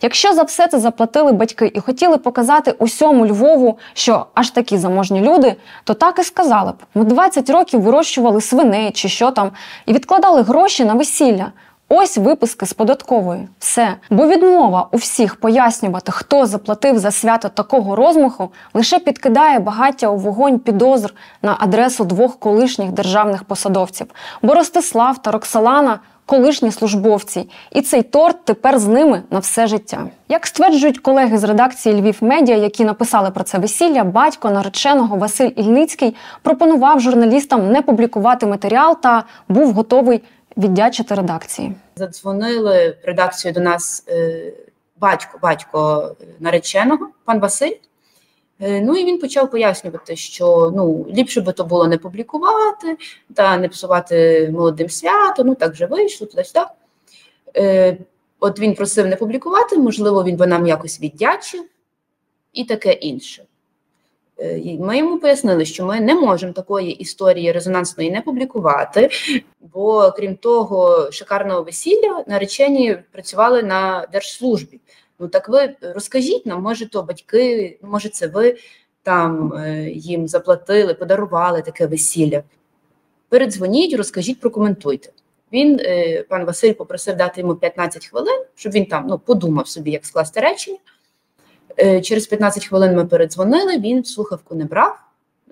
Якщо 0.01 0.33
за 0.33 0.43
все 0.43 0.67
це 0.67 0.79
заплатили 0.79 1.31
батьки 1.31 1.71
і 1.75 1.79
хотіли 1.79 2.17
показати 2.17 2.71
усьому 2.71 3.25
Львову, 3.25 3.77
що 3.93 4.25
аж 4.33 4.49
такі 4.49 4.77
заможні 4.77 5.21
люди, 5.21 5.55
то 5.83 5.93
так 5.93 6.19
і 6.19 6.23
сказали 6.23 6.71
б: 6.71 6.75
ми 6.95 7.05
20 7.05 7.49
років 7.49 7.81
вирощували 7.81 8.41
свиней 8.41 8.91
чи 8.91 9.09
що 9.09 9.31
там, 9.31 9.51
і 9.85 9.93
відкладали 9.93 10.41
гроші 10.41 10.85
на 10.85 10.93
весілля. 10.93 11.51
Ось 11.93 12.17
виписки 12.17 12.65
з 12.65 12.73
податкової. 12.73 13.47
Все. 13.59 13.95
Бо 14.09 14.27
відмова 14.27 14.87
у 14.91 14.97
всіх 14.97 15.35
пояснювати, 15.35 16.11
хто 16.11 16.45
заплатив 16.45 16.99
за 16.99 17.11
свято 17.11 17.49
такого 17.49 17.95
розмаху, 17.95 18.49
лише 18.73 18.99
підкидає 18.99 19.59
багаття 19.59 20.07
у 20.07 20.17
вогонь 20.17 20.59
підозр 20.59 21.13
на 21.41 21.55
адресу 21.59 22.05
двох 22.05 22.39
колишніх 22.39 22.91
державних 22.91 23.43
посадовців. 23.43 24.07
Бо 24.41 24.53
Ростислав 24.53 25.17
та 25.17 25.31
Роксолана 25.31 25.99
колишні 26.25 26.71
службовці, 26.71 27.49
і 27.71 27.81
цей 27.81 28.03
торт 28.03 28.45
тепер 28.45 28.79
з 28.79 28.87
ними 28.87 29.23
на 29.31 29.39
все 29.39 29.67
життя. 29.67 30.07
Як 30.29 30.47
стверджують 30.47 30.99
колеги 30.99 31.37
з 31.37 31.43
редакції 31.43 32.01
Львів 32.01 32.17
Медіа, 32.21 32.55
які 32.55 32.85
написали 32.85 33.31
про 33.31 33.43
це 33.43 33.57
весілля, 33.57 34.03
батько 34.03 34.49
нареченого 34.49 35.17
Василь 35.17 35.49
Ільницький 35.55 36.15
пропонував 36.41 36.99
журналістам 36.99 37.71
не 37.71 37.81
публікувати 37.81 38.45
матеріал 38.45 38.97
та 39.01 39.23
був 39.47 39.73
готовий 39.73 40.21
віддячити 40.57 41.15
редакції. 41.15 41.75
Задзвонили 41.95 42.97
в 43.03 43.07
редакцію 43.07 43.53
до 43.53 43.59
нас 43.59 44.05
е, 44.09 44.53
батько, 44.99 45.39
батько 45.41 46.11
нареченого, 46.39 47.09
пан 47.25 47.39
Василь. 47.39 47.75
Е, 48.59 48.81
ну 48.81 48.95
і 48.95 49.05
він 49.05 49.19
почав 49.19 49.51
пояснювати, 49.51 50.15
що 50.15 50.71
ну 50.75 51.07
ліпше 51.09 51.41
би 51.41 51.53
то 51.53 51.63
було 51.63 51.87
не 51.87 51.97
публікувати 51.97 52.97
та 53.33 53.57
не 53.57 53.69
псувати 53.69 54.49
молодим 54.53 54.89
свято. 54.89 55.43
Ну 55.43 55.55
так 55.55 55.71
вже 55.71 55.85
вийшло 55.85 56.27
туди 56.27 56.43
сюди. 56.43 56.65
Е, 57.57 57.97
От 58.43 58.59
він 58.59 58.73
просив 58.73 59.07
не 59.07 59.15
публікувати, 59.15 59.77
можливо, 59.77 60.23
він 60.23 60.35
би 60.35 60.47
нам 60.47 60.67
якось 60.67 61.01
віддячив 61.01 61.65
і 62.53 62.63
таке 62.63 62.91
інше. 62.91 63.43
Е, 64.39 64.77
ми 64.79 64.97
йому 64.97 65.19
пояснили, 65.19 65.65
що 65.65 65.85
ми 65.85 65.99
не 65.99 66.15
можемо 66.15 66.53
такої 66.53 66.91
історії 66.91 67.51
резонансної 67.51 68.11
не 68.11 68.21
публікувати, 68.21 69.09
бо 69.73 70.11
крім 70.11 70.35
того, 70.35 71.11
шикарного 71.11 71.63
весілля 71.63 72.23
наречені 72.27 72.97
працювали 73.11 73.63
на 73.63 74.07
держслужбі. 74.11 74.79
Ну 75.19 75.27
так 75.27 75.49
ви 75.49 75.75
розкажіть 75.81 76.45
нам, 76.45 76.61
може, 76.61 76.89
то 76.89 77.03
батьки, 77.03 77.79
може, 77.81 78.09
це 78.09 78.27
ви 78.27 78.57
там 79.03 79.53
е, 79.53 79.89
їм 79.89 80.27
заплатили, 80.27 80.93
подарували 80.93 81.61
таке 81.61 81.87
весілля. 81.87 82.43
Передзвоніть, 83.29 83.97
розкажіть, 83.97 84.39
прокоментуйте. 84.39 85.09
Він, 85.53 85.79
е, 85.79 86.23
пан 86.23 86.45
Василь, 86.45 86.73
попросив 86.73 87.15
дати 87.15 87.41
йому 87.41 87.55
15 87.55 88.07
хвилин, 88.07 88.43
щоб 88.55 88.73
він 88.73 88.85
там 88.85 89.07
ну, 89.07 89.19
подумав 89.19 89.67
собі, 89.67 89.91
як 89.91 90.05
скласти 90.05 90.39
речення. 90.39 90.77
Е, 91.79 92.01
через 92.01 92.27
15 92.27 92.67
хвилин 92.67 92.95
ми 92.95 93.05
передзвонили, 93.05 93.77
він 93.77 94.03
слухавку 94.03 94.55
не 94.55 94.65
брав. 94.65 94.99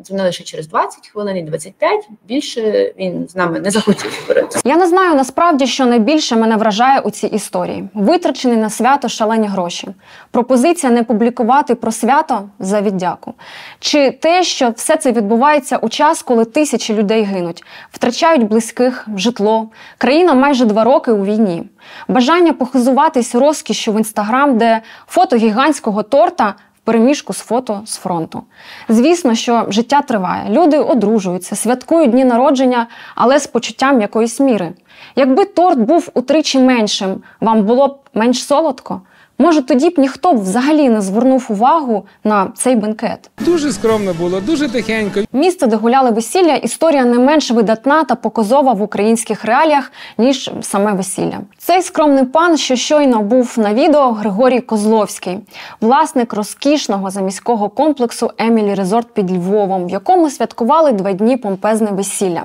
Дзвонили 0.01 0.31
ще 0.31 0.43
через 0.43 0.67
20 0.67 1.07
хвилин 1.07 1.37
і 1.37 1.41
25, 1.41 2.09
Більше 2.27 2.93
він 2.99 3.27
з 3.27 3.35
нами 3.35 3.59
не 3.59 3.71
захотів 3.71 4.19
говорити. 4.21 4.59
Я 4.65 4.77
не 4.77 4.87
знаю 4.87 5.15
насправді, 5.15 5.67
що 5.67 5.85
найбільше 5.85 6.35
мене 6.35 6.55
вражає 6.55 6.99
у 6.99 7.11
цій 7.11 7.27
історії: 7.27 7.89
витрачені 7.93 8.57
на 8.57 8.69
свято 8.69 9.09
шалені 9.09 9.47
гроші. 9.47 9.87
Пропозиція 10.31 10.91
не 10.91 11.03
публікувати 11.03 11.75
про 11.75 11.91
свято 11.91 12.49
за 12.59 12.81
віддяку. 12.81 13.33
Чи 13.79 14.11
те, 14.11 14.43
що 14.43 14.69
все 14.69 14.97
це 14.97 15.11
відбувається 15.11 15.77
у 15.77 15.89
час, 15.89 16.21
коли 16.21 16.45
тисячі 16.45 16.93
людей 16.93 17.23
гинуть, 17.23 17.63
втрачають 17.91 18.43
близьких, 18.43 19.07
житло, 19.15 19.69
країна 19.97 20.33
майже 20.33 20.65
два 20.65 20.83
роки 20.83 21.11
у 21.11 21.25
війні. 21.25 21.63
Бажання 22.07 22.53
похизуватись 22.53 23.35
розкішю 23.35 23.93
в 23.93 23.97
інстаграм, 23.97 24.57
де 24.57 24.81
фото 25.07 25.35
гігантського 25.35 26.03
торта 26.03 26.55
переміжку 26.89 27.33
з 27.33 27.39
фото 27.39 27.81
з 27.85 27.95
фронту. 27.95 28.43
Звісно, 28.89 29.35
що 29.35 29.65
життя 29.69 30.01
триває. 30.01 30.49
Люди 30.49 30.77
одружуються, 30.77 31.55
святкують 31.55 32.11
дні 32.11 32.25
народження, 32.25 32.87
але 33.15 33.39
з 33.39 33.47
почуттям 33.47 34.01
якоїсь 34.01 34.39
міри. 34.39 34.71
Якби 35.15 35.45
торт 35.45 35.79
був 35.79 36.09
утричі 36.13 36.59
меншим, 36.59 37.21
вам 37.41 37.63
було 37.63 37.87
б 37.87 37.97
менш 38.13 38.43
солодко. 38.43 39.01
Може, 39.41 39.61
тоді 39.61 39.89
б 39.89 39.99
ніхто 39.99 40.33
б 40.33 40.41
взагалі 40.41 40.89
не 40.89 41.01
звернув 41.01 41.45
увагу 41.49 42.05
на 42.23 42.47
цей 42.55 42.75
бенкет. 42.75 43.29
Дуже 43.45 43.71
скромно 43.71 44.13
було, 44.13 44.39
дуже 44.41 44.69
тихенько. 44.69 45.19
Місце, 45.33 45.67
де 45.67 45.75
гуляли 45.75 46.11
весілля, 46.11 46.55
історія 46.55 47.05
не 47.05 47.19
менш 47.19 47.51
видатна 47.51 48.03
та 48.03 48.15
показова 48.15 48.73
в 48.73 48.81
українських 48.81 49.45
реаліях 49.45 49.91
ніж 50.17 50.51
саме 50.61 50.93
весілля. 50.93 51.37
Цей 51.57 51.81
скромний 51.81 52.25
пан, 52.25 52.57
що 52.57 52.75
щойно 52.75 53.21
був 53.21 53.53
на 53.57 53.73
відео, 53.73 54.11
Григорій 54.11 54.59
Козловський, 54.59 55.39
власник 55.81 56.33
розкішного 56.33 57.09
заміського 57.09 57.69
комплексу 57.69 58.31
Емілі 58.37 58.73
Резорт 58.73 59.07
під 59.13 59.31
Львовом, 59.31 59.85
в 59.87 59.89
якому 59.89 60.29
святкували 60.29 60.91
два 60.91 61.13
дні 61.13 61.37
помпезне 61.37 61.91
весілля. 61.91 62.43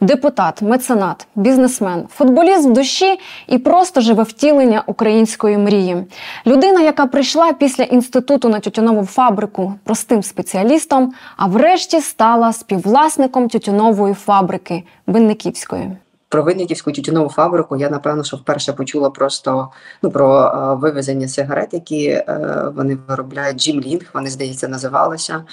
Депутат, 0.00 0.62
меценат, 0.62 1.26
бізнесмен, 1.34 2.04
футболіст 2.16 2.68
в 2.68 2.72
душі 2.72 3.20
і 3.48 3.58
просто 3.58 4.00
живе 4.00 4.22
втілення 4.22 4.82
української 4.86 5.58
мрії. 5.58 5.96
Людина, 6.46 6.80
яка 6.80 7.06
прийшла 7.06 7.52
після 7.52 7.84
інституту 7.84 8.48
на 8.48 8.60
тютюнову 8.60 9.06
фабрику 9.06 9.74
простим 9.84 10.22
спеціалістом, 10.22 11.12
а 11.36 11.46
врешті 11.46 12.00
стала 12.00 12.52
співвласником 12.52 13.48
тютюнової 13.48 14.14
фабрики 14.14 14.84
Винниківської. 15.06 15.96
Про 16.28 16.42
Винниківську 16.42 16.92
тютюнову 16.92 17.28
фабрику 17.28 17.76
я 17.76 17.90
напевно, 17.90 18.24
що 18.24 18.36
вперше 18.36 18.72
почула 18.72 19.10
просто 19.10 19.68
ну 20.02 20.10
про 20.10 20.42
е, 20.42 20.74
вивезення 20.74 21.28
сигарет, 21.28 21.74
які 21.74 22.06
е, 22.06 22.64
вони 22.76 22.98
виробляють. 23.08 23.56
Джімлінг, 23.56 24.10
вони 24.14 24.30
здається, 24.30 24.68
називалися. 24.68 25.44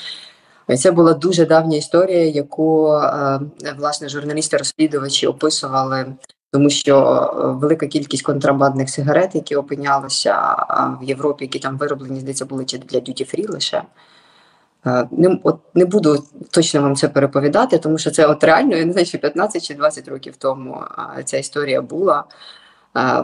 Це 0.78 0.92
була 0.92 1.14
дуже 1.14 1.46
давня 1.46 1.78
історія, 1.78 2.26
яку 2.26 2.94
е, 2.94 3.40
власне 3.78 4.10
журналісти-розслідувачі 4.10 5.28
описували 5.28 6.06
тому 6.58 6.70
що 6.70 6.98
е, 6.98 7.48
велика 7.48 7.88
кількість 7.88 8.24
контрабандних 8.24 8.90
сигарет, 8.90 9.36
які 9.36 9.56
опинялися 9.56 10.56
в 11.02 11.04
Європі, 11.04 11.46
які 11.46 11.60
там 11.60 11.78
вироблені, 11.78 12.20
здається, 12.20 12.46
були 12.46 12.66
чи 12.66 12.78
для 12.78 13.00
duty 13.00 13.36
free 13.36 13.52
лише. 13.52 13.84
Е, 14.86 15.08
не 15.12 15.40
от 15.44 15.60
не 15.76 15.86
буду 15.86 16.24
точно 16.52 16.82
вам 16.82 16.96
це 16.96 17.08
переповідати, 17.08 17.78
тому 17.78 17.98
що 17.98 18.12
це 18.12 18.28
от 18.28 18.44
реально, 18.44 18.76
я 18.76 18.86
не 18.86 18.92
знаю, 18.92 19.06
що 19.06 19.18
15 19.18 19.64
чи 19.64 19.74
20 19.74 20.08
років 20.08 20.36
тому 20.38 20.84
ця 21.26 21.38
історія 21.38 21.82
була 21.82 22.24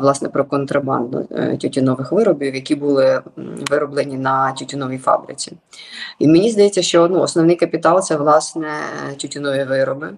власне 0.01 0.29
про 0.29 0.45
контрабанду 0.45 1.27
е, 1.31 1.57
тютюнових 1.57 2.11
виробів, 2.11 2.55
які 2.55 2.75
були 2.75 3.21
вироблені 3.69 4.17
на 4.17 4.51
тютюновій 4.51 4.97
фабриці. 4.97 5.57
І 6.19 6.27
мені 6.27 6.51
здається, 6.51 6.81
що 6.81 7.07
ну, 7.07 7.19
основний 7.19 7.55
капітал 7.55 8.01
це 8.01 8.15
власне 8.15 8.69
тютюнові 9.17 9.63
вироби. 9.63 10.13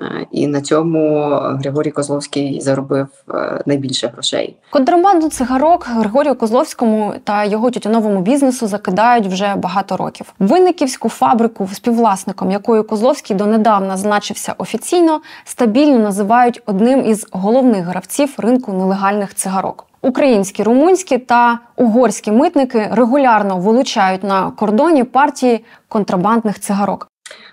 Е, 0.00 0.26
і 0.32 0.46
на 0.46 0.60
цьому 0.60 1.30
Григорій 1.34 1.90
Козловський 1.90 2.60
заробив 2.60 3.06
е, 3.34 3.62
найбільше 3.66 4.08
грошей. 4.08 4.56
Контрабанду 4.70 5.28
цигарок 5.28 5.86
Григорію 5.86 6.34
Козловському 6.34 7.14
та 7.24 7.44
його 7.44 7.70
тютюновому 7.70 8.20
бізнесу 8.20 8.66
закидають 8.66 9.26
вже 9.26 9.54
багато 9.56 9.96
років. 9.96 10.32
Винниківську 10.38 11.08
фабрику, 11.08 11.68
співвласником 11.72 12.50
якої 12.50 12.82
Козловський 12.82 13.36
донедавна 13.36 13.96
значився 13.96 14.54
офіційно, 14.58 15.20
стабільно 15.44 15.98
називають 15.98 16.62
одним 16.66 17.06
із 17.06 17.26
головних 17.32 17.84
гравців 17.84 18.34
ринку 18.38 18.72
нелегальних 18.72 19.34
цигарок. 19.34 19.84
Українські, 20.02 20.62
румунські 20.62 21.18
та 21.18 21.58
угорські 21.76 22.32
митники 22.32 22.88
регулярно 22.92 23.58
вилучають 23.58 24.24
на 24.24 24.50
кордоні 24.50 25.04
партії 25.04 25.64
контрабандних 25.88 26.60
цигарок. 26.60 27.08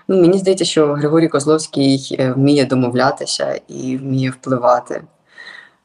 Ну, 0.08 0.20
Мені 0.20 0.38
здається, 0.38 0.64
що 0.64 0.92
Григорій 0.92 1.28
Козловський 1.28 2.16
е, 2.20 2.32
вміє 2.32 2.64
домовлятися 2.64 3.60
і 3.68 3.96
вміє 3.96 4.30
впливати 4.30 5.02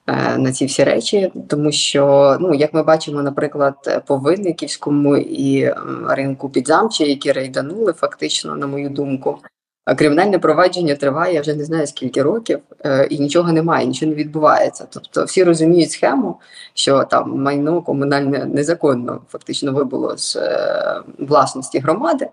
е, 0.07 0.37
на 0.37 0.51
ці 0.51 0.65
всі 0.65 0.83
речі, 0.83 1.31
тому 1.47 1.71
що, 1.71 2.37
ну, 2.41 2.53
як 2.53 2.73
ми 2.73 2.83
бачимо, 2.83 3.21
наприклад, 3.21 4.03
по 4.07 4.17
Винниківському 4.17 5.17
і 5.17 5.73
ринку 6.07 6.49
Підзамчі, 6.49 7.09
які 7.09 7.31
рейданули, 7.31 7.93
фактично, 7.93 8.55
на 8.55 8.67
мою 8.67 8.89
думку, 8.89 9.37
Кримінальне 9.85 10.39
провадження 10.39 10.95
триває 10.95 11.33
я 11.33 11.41
вже 11.41 11.55
не 11.55 11.65
знаю 11.65 11.87
скільки 11.87 12.23
років, 12.23 12.59
е, 12.85 13.07
і 13.09 13.19
нічого 13.19 13.51
немає, 13.51 13.85
нічого 13.85 14.09
не 14.09 14.15
відбувається. 14.15 14.87
Тобто 14.89 15.23
всі 15.23 15.43
розуміють 15.43 15.91
схему, 15.91 16.39
що 16.73 17.03
там 17.03 17.41
майно 17.41 17.81
комунальне 17.81 18.45
незаконно 18.45 19.21
фактично 19.29 19.73
вибуло 19.73 20.17
з 20.17 20.35
е, 20.35 21.01
власності 21.19 21.79
громади, 21.79 22.27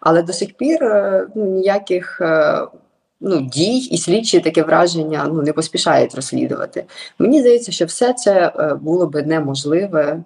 але 0.00 0.22
до 0.22 0.32
сих 0.32 0.52
пір 0.52 0.84
е, 0.84 1.26
ну, 1.34 1.44
ніяких 1.44 2.22
ну, 3.20 3.40
дій 3.40 3.76
і 3.76 3.98
слідчі 3.98 4.40
таке 4.40 4.62
враження 4.62 5.24
ну, 5.28 5.42
не 5.42 5.52
поспішають 5.52 6.14
розслідувати. 6.14 6.84
Мені 7.18 7.40
здається, 7.40 7.72
що 7.72 7.84
все 7.84 8.12
це 8.12 8.52
було 8.80 9.06
би 9.06 9.22
неможливе. 9.22 10.22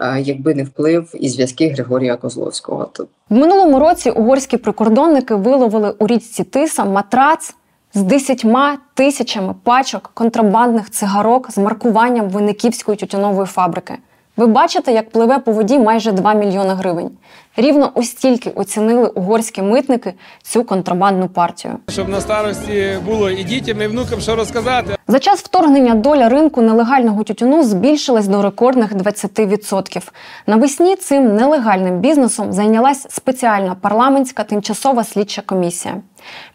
Е, 0.00 0.20
якби 0.20 0.54
не 0.54 0.64
вплив 0.64 1.14
і 1.14 1.28
зв'язки 1.28 1.68
Григорія 1.68 2.16
Козловського. 2.16 2.90
В 3.30 3.34
минулому 3.34 3.78
році 3.78 4.10
угорські 4.10 4.56
прикордонники 4.56 5.34
виловили 5.34 5.94
у 5.98 6.06
річці 6.06 6.44
Тиса 6.44 6.84
матрац 6.84 7.54
з 7.94 8.02
десятьма 8.02 8.78
тисячами 8.94 9.54
пачок 9.62 10.10
контрабандних 10.14 10.90
цигарок 10.90 11.50
з 11.50 11.58
маркуванням 11.58 12.28
Винниківської 12.28 12.96
тютюнової 12.96 13.46
фабрики. 13.46 13.94
Ви 14.36 14.46
бачите, 14.46 14.92
як 14.92 15.10
пливе 15.10 15.38
по 15.38 15.52
воді 15.52 15.78
майже 15.78 16.12
2 16.12 16.34
мільйони 16.34 16.74
гривень. 16.74 17.10
Рівно 17.56 17.92
стільки 18.02 18.50
оцінили 18.50 19.08
угорські 19.08 19.62
митники 19.62 20.14
цю 20.42 20.64
контрабандну 20.64 21.28
партію. 21.28 21.74
Щоб 21.88 22.08
на 22.08 22.20
старості 22.20 22.98
було 23.06 23.30
і 23.30 23.44
дітям, 23.44 23.82
і 23.82 23.86
внукам 23.86 24.20
що 24.20 24.36
розказати. 24.36 24.96
За 25.08 25.18
час 25.18 25.40
вторгнення 25.40 25.94
доля 25.94 26.28
ринку 26.28 26.62
нелегального 26.62 27.24
тютюну 27.24 27.62
збільшилась 27.62 28.28
до 28.28 28.42
рекордних 28.42 28.92
20%. 28.92 30.10
Навесні 30.46 30.96
цим 30.96 31.36
нелегальним 31.36 32.00
бізнесом 32.00 32.52
зайнялась 32.52 33.06
спеціальна 33.10 33.74
парламентська 33.74 34.44
тимчасова 34.44 35.04
слідча 35.04 35.42
комісія. 35.46 35.94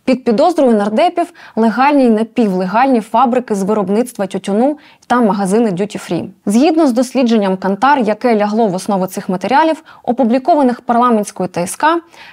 Під 0.06 0.24
підозрою 0.24 0.78
нардепів 0.78 1.34
легальні 1.56 2.06
й 2.06 2.10
напівлегальні 2.10 3.02
фабрики 3.02 3.56
з 3.56 3.64
виробництва 3.64 4.28
тютюну 4.28 4.78
та 5.08 5.22
магазини 5.22 5.72
дюті 5.72 5.98
фрі. 5.98 6.24
Згідно 6.46 6.88
з 6.88 6.92
дослідженням 6.92 7.58
Кантар, 7.58 8.00
яке 8.00 8.36
лягло 8.36 8.68
в 8.68 8.76
основу 8.76 9.08
цих 9.08 9.30
матеріалів, 9.30 9.84
опублікованих 10.04 10.82
парламентською 10.92 11.50
ТСК, 11.50 11.86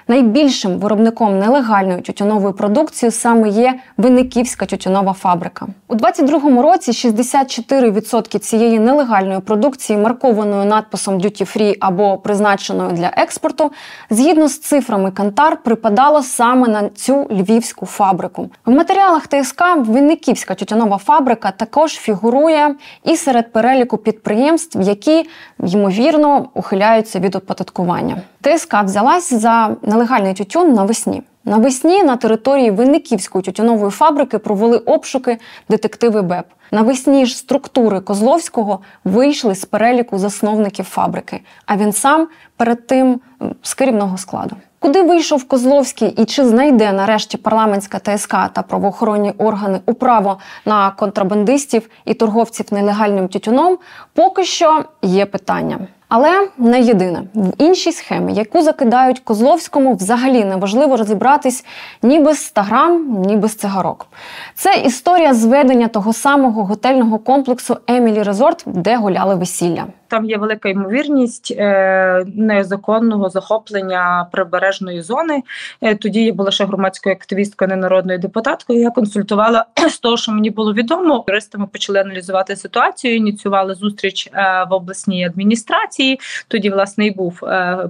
найбільшим 0.09 0.79
виробником 0.79 1.39
нелегальної 1.39 2.01
тютюнової 2.01 2.55
продукції 2.55 3.11
саме 3.11 3.49
є 3.49 3.75
Винниківська 3.97 4.67
тютюнова 4.67 5.13
фабрика. 5.13 5.67
У 5.89 5.95
2022 5.95 6.63
році 6.63 6.91
64% 6.91 8.39
цієї 8.39 8.79
нелегальної 8.79 9.41
продукції, 9.41 9.99
маркованою 9.99 10.65
надписом 10.65 11.19
Duty 11.19 11.57
Free 11.57 11.77
або 11.81 12.19
призначеною 12.19 12.91
для 12.91 13.13
експорту, 13.17 13.73
згідно 14.11 14.49
з 14.49 14.59
цифрами 14.59 15.11
Кантар, 15.11 15.63
припадало 15.63 16.23
саме 16.23 16.69
на 16.69 16.89
цю 16.89 17.27
львівську 17.31 17.87
фабрику. 17.87 18.51
В 18.67 18.71
матеріалах 18.71 19.27
ТСК 19.27 19.63
Винниківська 19.77 20.55
тютюнова 20.55 20.99
фабрика 20.99 21.51
також 21.51 21.93
фігурує 21.93 22.75
і 23.05 23.17
серед 23.17 23.53
переліку 23.53 23.97
підприємств, 23.97 24.81
які 24.81 25.29
ймовірно 25.65 26.49
ухиляються 26.55 27.19
від 27.19 27.37
оподаткування. 27.37 28.23
ТСК 28.49 28.85
взялась 28.85 29.33
за 29.33 29.77
нелегальний 29.83 30.35
тютюн 30.35 30.73
навесні. 30.73 31.23
Навесні 31.45 32.03
на 32.03 32.17
території 32.17 32.71
Винниківської 32.71 33.43
тютюнової 33.43 33.91
фабрики 33.91 34.39
провели 34.39 34.79
обшуки 34.79 35.39
детективи 35.69 36.23
БЕП. 36.23 36.47
Навесні 36.73 37.27
ж 37.27 37.37
структури 37.37 38.01
Козловського 38.01 38.81
вийшли 39.05 39.55
з 39.55 39.65
переліку 39.65 40.19
засновників 40.19 40.85
фабрики. 40.85 41.41
А 41.67 41.77
він 41.77 41.93
сам 41.93 42.29
перед 42.57 42.87
тим 42.87 43.21
з 43.63 43.75
керівного 43.75 44.19
складу. 44.19 44.57
Куди 44.79 45.03
вийшов 45.03 45.49
Козловський 45.49 46.09
і 46.09 46.25
чи 46.25 46.45
знайде 46.45 46.93
нарешті 46.93 47.37
парламентська 47.37 47.99
ТСК 47.99 48.35
та 48.53 48.63
правоохоронні 48.69 49.33
органи 49.39 49.81
управо 49.87 50.39
на 50.65 50.91
контрабандистів 50.91 51.91
і 52.05 52.15
торговців 52.15 52.67
нелегальним 52.71 53.29
тютюном? 53.29 53.79
Поки 54.15 54.45
що 54.45 54.85
є 55.03 55.27
питання. 55.27 55.79
Але 56.09 56.49
не 56.59 56.81
єдине 56.81 57.23
в 57.35 57.53
іншій 57.59 57.93
схемі, 57.93 58.35
яку 58.35 58.63
закидають 58.63 59.21
Козловському, 59.21 59.95
взагалі 59.95 60.45
неважливо 60.45 60.97
розібратись 60.97 61.65
ні 62.03 62.19
без 62.19 62.39
100 62.45 62.61
грам, 62.61 63.23
ні 63.27 63.37
без 63.37 63.55
цигарок. 63.55 64.07
Це 64.55 64.75
історія 64.75 65.35
зведення 65.35 65.89
того 65.89 66.13
самого 66.13 66.65
готельного 66.65 67.19
комплексу 67.19 67.77
Емілі 67.87 68.23
Резорт, 68.23 68.63
де 68.67 68.97
гуляли 68.97 69.35
весілля. 69.35 69.85
Там 70.09 70.25
є 70.25 70.39
велика 70.39 70.69
ймовірність 70.69 71.55
е, 71.59 72.25
незаконного 72.35 73.29
захоплення 73.29 74.29
прибережної 74.33 75.03
зони. 75.03 75.43
Е, 75.81 75.95
тоді 75.95 76.25
я 76.25 76.33
була 76.33 76.51
ще 76.51 76.65
громадською 76.65 77.15
активісткою, 77.15 77.69
не 77.69 77.77
народною 77.77 78.19
депутаткою. 78.19 78.81
Я 78.81 78.91
консультувала 78.91 79.65
з 79.91 79.99
того, 79.99 80.17
що 80.17 80.33
мені 80.33 80.51
було 80.51 80.75
відомо. 80.75 81.25
Юристами 81.29 81.67
почали 81.67 82.01
аналізувати 82.01 82.57
ситуацію. 82.57 83.17
Ініціювали 83.17 83.75
зустріч 83.75 84.29
е, 84.33 84.67
в 84.71 84.73
обласній 84.73 85.25
адміністрації. 85.25 86.21
Тоді 86.49 86.71
власне 86.71 87.07
і 87.07 87.11
був 87.11 87.41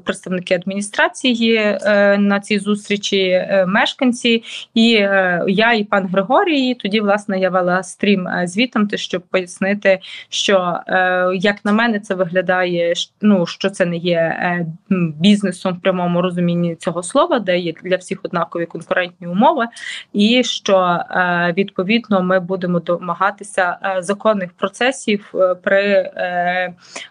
представники 0.04 0.54
адміністрації 0.54 1.78
на 2.18 2.40
цій 2.40 2.58
зустрічі, 2.58 3.48
мешканці, 3.66 4.42
і 4.74 4.88
я, 5.46 5.72
і 5.72 5.84
пан 5.84 6.06
Григорій. 6.06 6.74
Тоді 6.74 7.00
власне 7.00 7.40
я 7.40 7.50
вела 7.50 7.82
стрім 7.82 8.28
звітом, 8.44 8.88
щоб 8.94 9.22
пояснити, 9.22 9.98
що 10.28 10.80
як 11.34 11.64
на 11.64 11.72
мене 11.72 12.00
це 12.00 12.07
виглядає, 12.14 12.94
ну 13.20 13.46
що 13.46 13.70
це 13.70 13.84
не 13.84 13.96
є 13.96 14.16
е, 14.16 14.66
бізнесом 15.20 15.74
в 15.74 15.80
прямому 15.80 16.22
розумінні 16.22 16.76
цього 16.76 17.02
слова, 17.02 17.38
де 17.38 17.58
є 17.58 17.74
для 17.84 17.96
всіх 17.96 18.18
однакові 18.22 18.66
конкурентні 18.66 19.26
умови, 19.26 19.66
і 20.12 20.44
що 20.44 20.78
е, 20.78 21.54
відповідно 21.56 22.22
ми 22.22 22.40
будемо 22.40 22.80
домагатися 22.80 23.78
е, 23.82 24.02
законних 24.02 24.52
процесів 24.52 25.34
при 25.62 26.10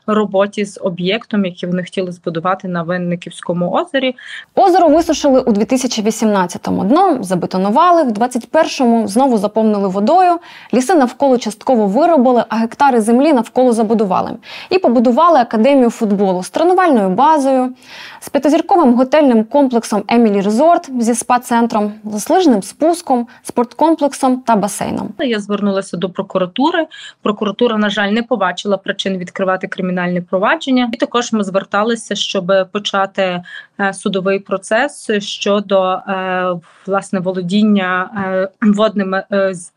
роботі 0.08 0.66
з 0.66 0.80
об'єктом, 0.82 1.46
який 1.46 1.70
вони 1.70 1.84
хотіли 1.84 2.12
збудувати 2.12 2.68
на 2.68 2.84
Винниківському 2.84 3.72
озері. 3.72 4.16
Озеро 4.56 4.88
висушили 4.88 5.40
у 5.40 5.52
2018-му. 5.52 6.84
Дно 6.84 7.24
забетонували, 7.24 8.04
в 8.04 8.12
21-му 8.12 9.08
знову 9.08 9.38
заповнили 9.38 9.88
водою. 9.88 10.40
Ліси 10.74 10.96
навколо 10.96 11.38
частково 11.38 11.88
виробили, 11.88 12.44
а 12.50 12.56
гектари 12.56 13.02
землі 13.02 13.34
навколо 13.34 13.74
забудували. 13.74 14.32
І 14.70 14.80
побудували 14.88 15.40
академію 15.40 15.90
футболу 15.90 16.44
з 16.44 16.50
тренувальною 16.50 17.10
базою, 17.10 17.74
з 18.20 18.30
п'ятизірковим 18.30 18.94
готельним 18.94 19.44
комплексом 19.44 20.04
Емілі 20.08 20.42
Резорт 20.42 20.90
зі 21.00 21.14
спа-центром, 21.14 21.92
з 22.04 22.68
спуском, 22.68 23.28
спорткомплексом 23.44 24.38
та 24.38 24.56
басейном. 24.56 25.10
Я 25.20 25.40
звернулася 25.40 25.98
до 25.98 26.10
прокуратури. 26.10 26.88
Прокуратура, 27.22 27.78
на 27.78 27.90
жаль, 27.90 28.10
не 28.10 28.24
побачила 28.24 28.78
причин 28.78 29.18
відкривати 29.18 29.68
кримінальне 29.68 30.22
провадження. 30.22 30.90
І 30.94 30.98
також 30.98 31.34
ми 31.34 31.44
зверталися, 31.44 32.16
щоб 32.16 32.54
почати 32.72 33.44
е, 33.80 33.94
судовий 33.94 34.40
процес 34.40 35.12
щодо 35.20 35.92
е, 35.92 36.54
власне 36.86 37.20
володіння 37.20 38.10
е, 38.18 38.50
водними 38.62 39.24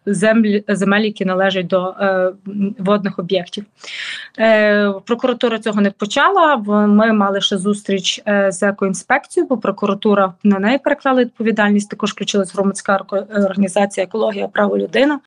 землі 0.06 0.64
земель, 0.68 1.02
які 1.02 1.24
належать 1.24 1.66
до 1.66 1.94
водних 2.78 3.18
об'єктів. 3.18 3.64
Прокуратура 5.06 5.58
цього 5.58 5.80
не 5.80 5.90
почала. 5.90 6.56
Ми 6.86 7.12
мали 7.12 7.40
ще 7.40 7.58
зустріч 7.58 8.22
е, 8.28 8.52
з 8.52 8.62
екоінспекцією, 8.62 9.48
бо 9.48 9.58
прокуратура 9.58 10.34
на 10.44 10.58
неї 10.58 10.78
переклала 10.78 11.20
відповідальність. 11.20 11.90
Також 11.90 12.12
включилась 12.12 12.54
громадська 12.54 13.04
організація 13.32 14.04
екологія 14.04 14.48
право 14.48 14.78
людина. 14.78 15.20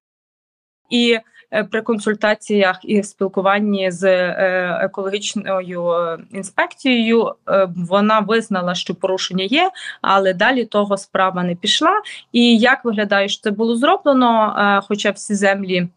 І 0.89 1.19
е, 1.51 1.63
при 1.63 1.81
консультаціях 1.81 2.79
і 2.83 3.03
спілкуванні 3.03 3.91
з 3.91 4.03
е, 4.03 4.79
екологічною 4.81 6.17
інспекцією 6.31 7.35
вона 7.75 8.19
визнала, 8.19 8.75
що 8.75 8.95
порушення 8.95 9.43
є, 9.43 9.71
але 10.01 10.33
далі 10.33 10.65
того 10.65 10.97
справа 10.97 11.43
не 11.43 11.55
пішла. 11.55 12.01
І 12.31 12.57
як 12.57 12.85
виглядає, 12.85 13.29
що 13.29 13.41
це 13.41 13.51
було 13.51 13.75
зроблено? 13.75 14.83
Хоча 14.87 15.11
всі 15.11 15.35
землі. 15.35 15.87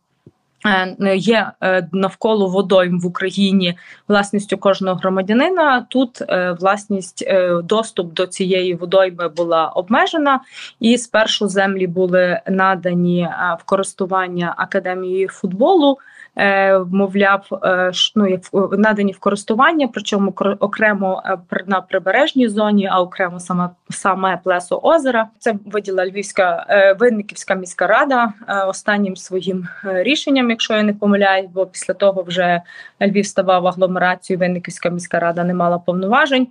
Е, 0.64 1.16
є 1.16 1.53
е, 1.61 1.88
навколо 1.92 2.49
водойм 2.49 3.01
в 3.01 3.07
Україні 3.07 3.79
власністю 4.09 4.59
кожного 4.59 4.97
громадянина. 4.97 5.87
Тут 5.90 6.23
е, 6.23 6.57
власність 6.61 7.25
доступ 7.64 8.12
до 8.12 8.27
цієї 8.27 8.75
водойми 8.75 9.29
була 9.29 9.69
обмежена, 9.69 10.40
і 10.81 10.99
спершу 10.99 11.49
землі 11.49 11.87
були 11.87 12.40
надані 12.47 13.29
в 13.61 13.64
користування 13.64 14.55
академії 14.57 15.27
футболу. 15.27 15.99
Е, 16.38 16.79
мовляв, 16.79 17.49
е, 17.64 17.92
ну, 18.14 18.38
надані 18.72 19.12
в 19.12 19.18
користування, 19.18 19.88
причому 19.92 20.35
окремо 20.61 21.22
е, 21.27 21.62
на 21.66 21.81
прибережній 21.81 22.49
зоні, 22.49 22.88
а 22.92 23.01
окремо 23.01 23.40
саме 23.40 23.68
саме 23.90 24.40
плесо 24.44 24.81
озера. 24.83 25.29
Це 25.38 25.55
виділа 25.66 26.07
Львівська 26.07 26.66
Винниківська 26.99 27.55
міська 27.55 27.87
рада 27.87 28.33
останнім 28.68 29.16
своїм 29.16 29.68
рішенням, 29.85 30.51
якщо 30.51 30.75
я 30.75 30.83
не 30.83 30.92
помиляюсь, 30.92 31.51
бо 31.55 31.66
після 31.66 31.94
того 31.94 32.22
вже 32.22 32.62
Львів 33.03 33.27
ставав 33.27 33.66
агломерацією. 33.66 34.40
Винниківська 34.40 34.88
міська 34.88 35.18
рада 35.18 35.44
не 35.44 35.55
мала 35.55 35.79
повноважень, 35.79 36.49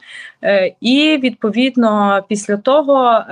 і 0.82 1.20
відповідно 1.24 2.24
після 2.30 2.58
того 2.58 3.24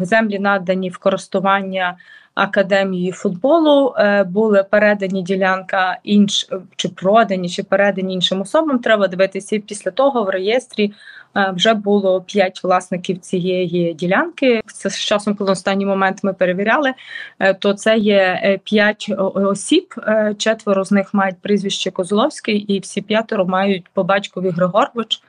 землі 0.00 0.38
надані 0.38 0.90
в 0.90 0.98
користування 0.98 1.96
академії 2.38 3.12
футболу 3.12 3.94
е, 3.98 4.24
були 4.24 4.64
передані 4.70 5.22
ділянка 5.22 5.98
інш 6.04 6.48
чи 6.76 6.88
продані, 6.88 7.48
чи 7.48 7.62
передані 7.62 8.14
іншим 8.14 8.40
особам. 8.40 8.78
Треба 8.78 9.08
дивитися 9.08 9.56
і 9.56 9.58
після 9.58 9.90
того 9.90 10.24
в 10.24 10.28
реєстрі. 10.28 10.92
Е, 11.36 11.52
вже 11.56 11.74
було 11.74 12.20
п'ять 12.20 12.64
власників 12.64 13.18
цієї 13.18 13.94
ділянки. 13.94 14.62
Це 14.66 14.90
з 14.90 14.98
часом, 14.98 15.34
коли 15.34 15.52
останній 15.52 15.86
момент 15.86 16.18
ми 16.22 16.32
перевіряли, 16.32 16.92
е, 17.38 17.54
то 17.54 17.74
це 17.74 17.98
є 17.98 18.58
п'ять 18.64 19.12
осіб. 19.34 19.94
Четверо 20.38 20.84
з 20.84 20.92
них 20.92 21.14
мають 21.14 21.36
прізвище 21.42 21.90
Козловський, 21.90 22.56
і 22.56 22.80
всі 22.80 23.02
п'ятеро 23.02 23.46
мають 23.46 23.88
по 23.94 24.04
батькові 24.04 24.50
Григорович. 24.50 25.22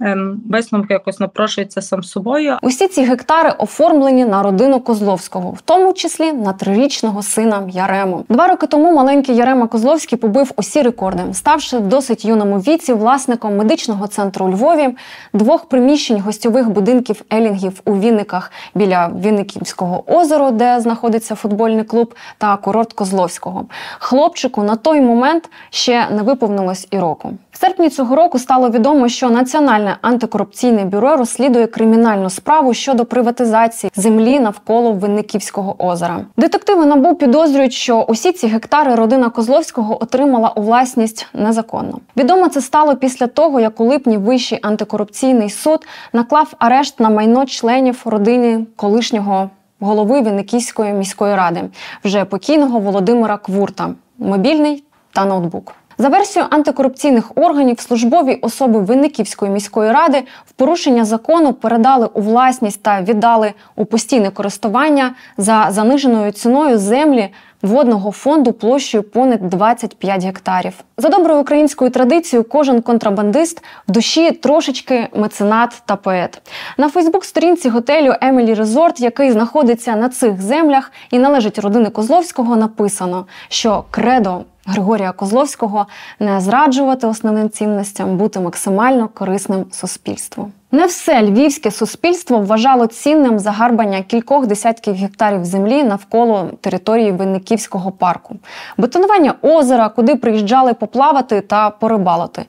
Ем, 0.00 0.40
висновок 0.50 0.90
якось 0.90 1.20
напрошується 1.20 1.82
сам 1.82 2.02
собою. 2.02 2.56
Усі 2.62 2.88
ці 2.88 3.02
гектари 3.02 3.52
оформлені 3.58 4.24
на 4.24 4.42
родину 4.42 4.80
Козловського, 4.80 5.50
в 5.50 5.60
тому 5.60 5.92
числі 5.92 6.32
на 6.32 6.52
трирічного 6.52 7.22
сина 7.22 7.68
Ярему. 7.70 8.24
Два 8.28 8.48
роки 8.48 8.66
тому 8.66 8.94
маленький 8.94 9.36
Ярема 9.36 9.66
Козловський 9.66 10.18
побив 10.18 10.52
усі 10.56 10.82
рекорди, 10.82 11.22
ставши 11.32 11.78
в 11.78 11.80
досить 11.80 12.24
юному 12.24 12.58
віці 12.58 12.92
власником 12.92 13.56
медичного 13.56 14.06
центру 14.06 14.46
у 14.46 14.50
Львові, 14.50 14.88
двох 15.32 15.64
приміщень 15.64 16.20
гостьових 16.20 16.70
будинків 16.70 17.22
Елінгів 17.32 17.80
у 17.84 17.98
Вінниках 17.98 18.52
біля 18.74 19.10
Вінниківського 19.24 20.04
озера, 20.06 20.50
де 20.50 20.80
знаходиться 20.80 21.34
футбольний 21.34 21.84
клуб, 21.84 22.14
та 22.38 22.56
курорт 22.56 22.92
Козловського. 22.92 23.66
Хлопчику 23.98 24.62
на 24.62 24.76
той 24.76 25.00
момент 25.00 25.50
ще 25.70 26.06
не 26.10 26.22
виповнилось 26.22 26.88
і 26.90 26.98
року. 26.98 27.32
Серпні 27.60 27.90
цього 27.90 28.16
року 28.16 28.38
стало 28.38 28.70
відомо, 28.70 29.08
що 29.08 29.30
Національне 29.30 29.96
антикорупційне 30.02 30.84
бюро 30.84 31.16
розслідує 31.16 31.66
кримінальну 31.66 32.30
справу 32.30 32.74
щодо 32.74 33.04
приватизації 33.04 33.90
землі 33.96 34.40
навколо 34.40 34.92
Винниківського 34.92 35.86
озера. 35.86 36.20
Детективи 36.36 36.86
набу 36.86 37.14
підозрюють, 37.14 37.72
що 37.72 38.00
усі 38.00 38.32
ці 38.32 38.46
гектари 38.46 38.94
родина 38.94 39.30
Козловського 39.30 40.02
отримала 40.02 40.48
у 40.48 40.62
власність 40.62 41.26
незаконно. 41.34 41.98
Відомо 42.16 42.48
це 42.48 42.60
стало 42.60 42.96
після 42.96 43.26
того, 43.26 43.60
як 43.60 43.80
у 43.80 43.84
липні 43.84 44.16
Вищий 44.16 44.58
антикорупційний 44.62 45.50
суд 45.50 45.86
наклав 46.12 46.54
арешт 46.58 47.00
на 47.00 47.10
майно 47.10 47.46
членів 47.46 48.02
родини 48.04 48.66
колишнього 48.76 49.50
голови 49.80 50.20
Винниківської 50.20 50.92
міської 50.92 51.36
ради, 51.36 51.60
вже 52.04 52.24
покійного 52.24 52.78
Володимира 52.78 53.36
Квурта, 53.36 53.90
мобільний 54.18 54.84
та 55.12 55.24
ноутбук. 55.24 55.74
За 56.00 56.08
версією 56.08 56.48
антикорупційних 56.50 57.32
органів, 57.34 57.80
службові 57.80 58.38
особи 58.42 58.80
Винниківської 58.80 59.52
міської 59.52 59.92
ради 59.92 60.22
в 60.46 60.52
порушення 60.52 61.04
закону 61.04 61.52
передали 61.52 62.08
у 62.14 62.20
власність 62.20 62.82
та 62.82 63.02
віддали 63.02 63.52
у 63.76 63.84
постійне 63.84 64.30
користування 64.30 65.14
за 65.36 65.66
заниженою 65.70 66.32
ціною 66.32 66.78
землі 66.78 67.28
водного 67.62 68.10
фонду 68.12 68.52
площею 68.52 69.02
понад 69.02 69.48
25 69.48 70.24
гектарів. 70.24 70.72
За 70.96 71.08
доброю 71.08 71.40
українською 71.40 71.90
традицією, 71.90 72.48
кожен 72.48 72.82
контрабандист 72.82 73.62
в 73.88 73.92
душі 73.92 74.32
трошечки 74.32 75.08
меценат 75.16 75.82
та 75.86 75.96
поет. 75.96 76.42
На 76.76 76.88
Фейсбук-сторінці 76.88 77.68
готелю 77.68 78.14
Емілі 78.20 78.54
Резорт, 78.54 79.00
який 79.00 79.32
знаходиться 79.32 79.96
на 79.96 80.08
цих 80.08 80.42
землях 80.42 80.92
і 81.10 81.18
належить 81.18 81.58
родини 81.58 81.90
Козловського, 81.90 82.56
написано, 82.56 83.26
що 83.48 83.84
кредо 83.90 84.44
Григорія 84.68 85.12
Козловського 85.12 85.86
не 86.20 86.40
зраджувати 86.40 87.06
основним 87.06 87.50
цінностям, 87.50 88.16
бути 88.16 88.40
максимально 88.40 89.08
корисним 89.08 89.64
суспільству. 89.70 90.50
Не 90.72 90.86
все 90.86 91.22
львівське 91.22 91.70
суспільство 91.70 92.38
вважало 92.38 92.86
цінним 92.86 93.38
загарбання 93.38 94.02
кількох 94.02 94.46
десятків 94.46 94.94
гектарів 94.94 95.44
землі 95.44 95.84
навколо 95.84 96.50
території 96.60 97.12
Винниківського 97.12 97.90
парку, 97.90 98.36
бетонування 98.76 99.34
озера, 99.42 99.88
куди 99.88 100.16
приїжджали 100.16 100.74
поплавати 100.74 101.40
та 101.40 101.70
порибалити. 101.70 102.44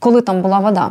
Коли 0.00 0.20
там 0.20 0.42
була 0.42 0.58
вода. 0.58 0.90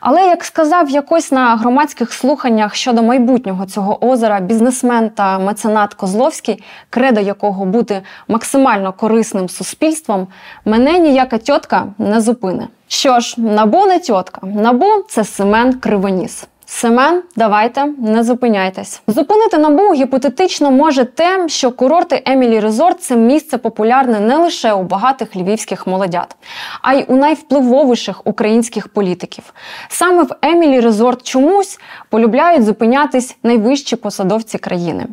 Але 0.00 0.26
як 0.26 0.44
сказав 0.44 0.90
якось 0.90 1.32
на 1.32 1.56
громадських 1.56 2.12
слуханнях 2.12 2.74
щодо 2.74 3.02
майбутнього 3.02 3.66
цього 3.66 4.06
озера 4.06 4.40
бізнесмен 4.40 5.10
та 5.10 5.38
меценат 5.38 5.94
Козловський, 5.94 6.62
кредо 6.90 7.20
якого 7.20 7.64
бути 7.64 8.02
максимально 8.28 8.92
корисним 8.92 9.48
суспільством, 9.48 10.26
мене 10.64 10.98
ніяка 10.98 11.38
тьотка 11.38 11.86
не 11.98 12.20
зупине. 12.20 12.68
Що 12.88 13.20
ж, 13.20 13.40
набу 13.40 13.86
не 13.86 13.98
тьотка, 13.98 14.40
набу 14.46 14.86
це 15.08 15.24
Семен 15.24 15.72
Кривоніс. 15.72 16.46
Семен, 16.74 17.22
давайте 17.36 17.84
не 17.98 18.22
зупиняйтесь. 18.22 19.02
Зупинити 19.06 19.58
набу 19.58 19.94
гіпотетично 19.94 20.70
може 20.70 21.04
те, 21.04 21.48
що 21.48 21.70
курорти 21.70 22.22
Емілі 22.26 22.60
Резорт 22.60 23.00
це 23.00 23.16
місце 23.16 23.58
популярне 23.58 24.20
не 24.20 24.36
лише 24.36 24.72
у 24.72 24.82
багатих 24.82 25.36
львівських 25.36 25.86
молодят, 25.86 26.36
а 26.82 26.94
й 26.94 27.04
у 27.08 27.16
найвпливовіших 27.16 28.26
українських 28.26 28.88
політиків. 28.88 29.54
Саме 29.88 30.22
в 30.22 30.36
Емілі 30.42 30.80
Резорт 30.80 31.22
чомусь 31.22 31.80
полюбляють 32.10 32.64
зупинятись 32.64 33.36
найвищі 33.42 33.96
посадовці 33.96 34.58
країни. 34.58 35.06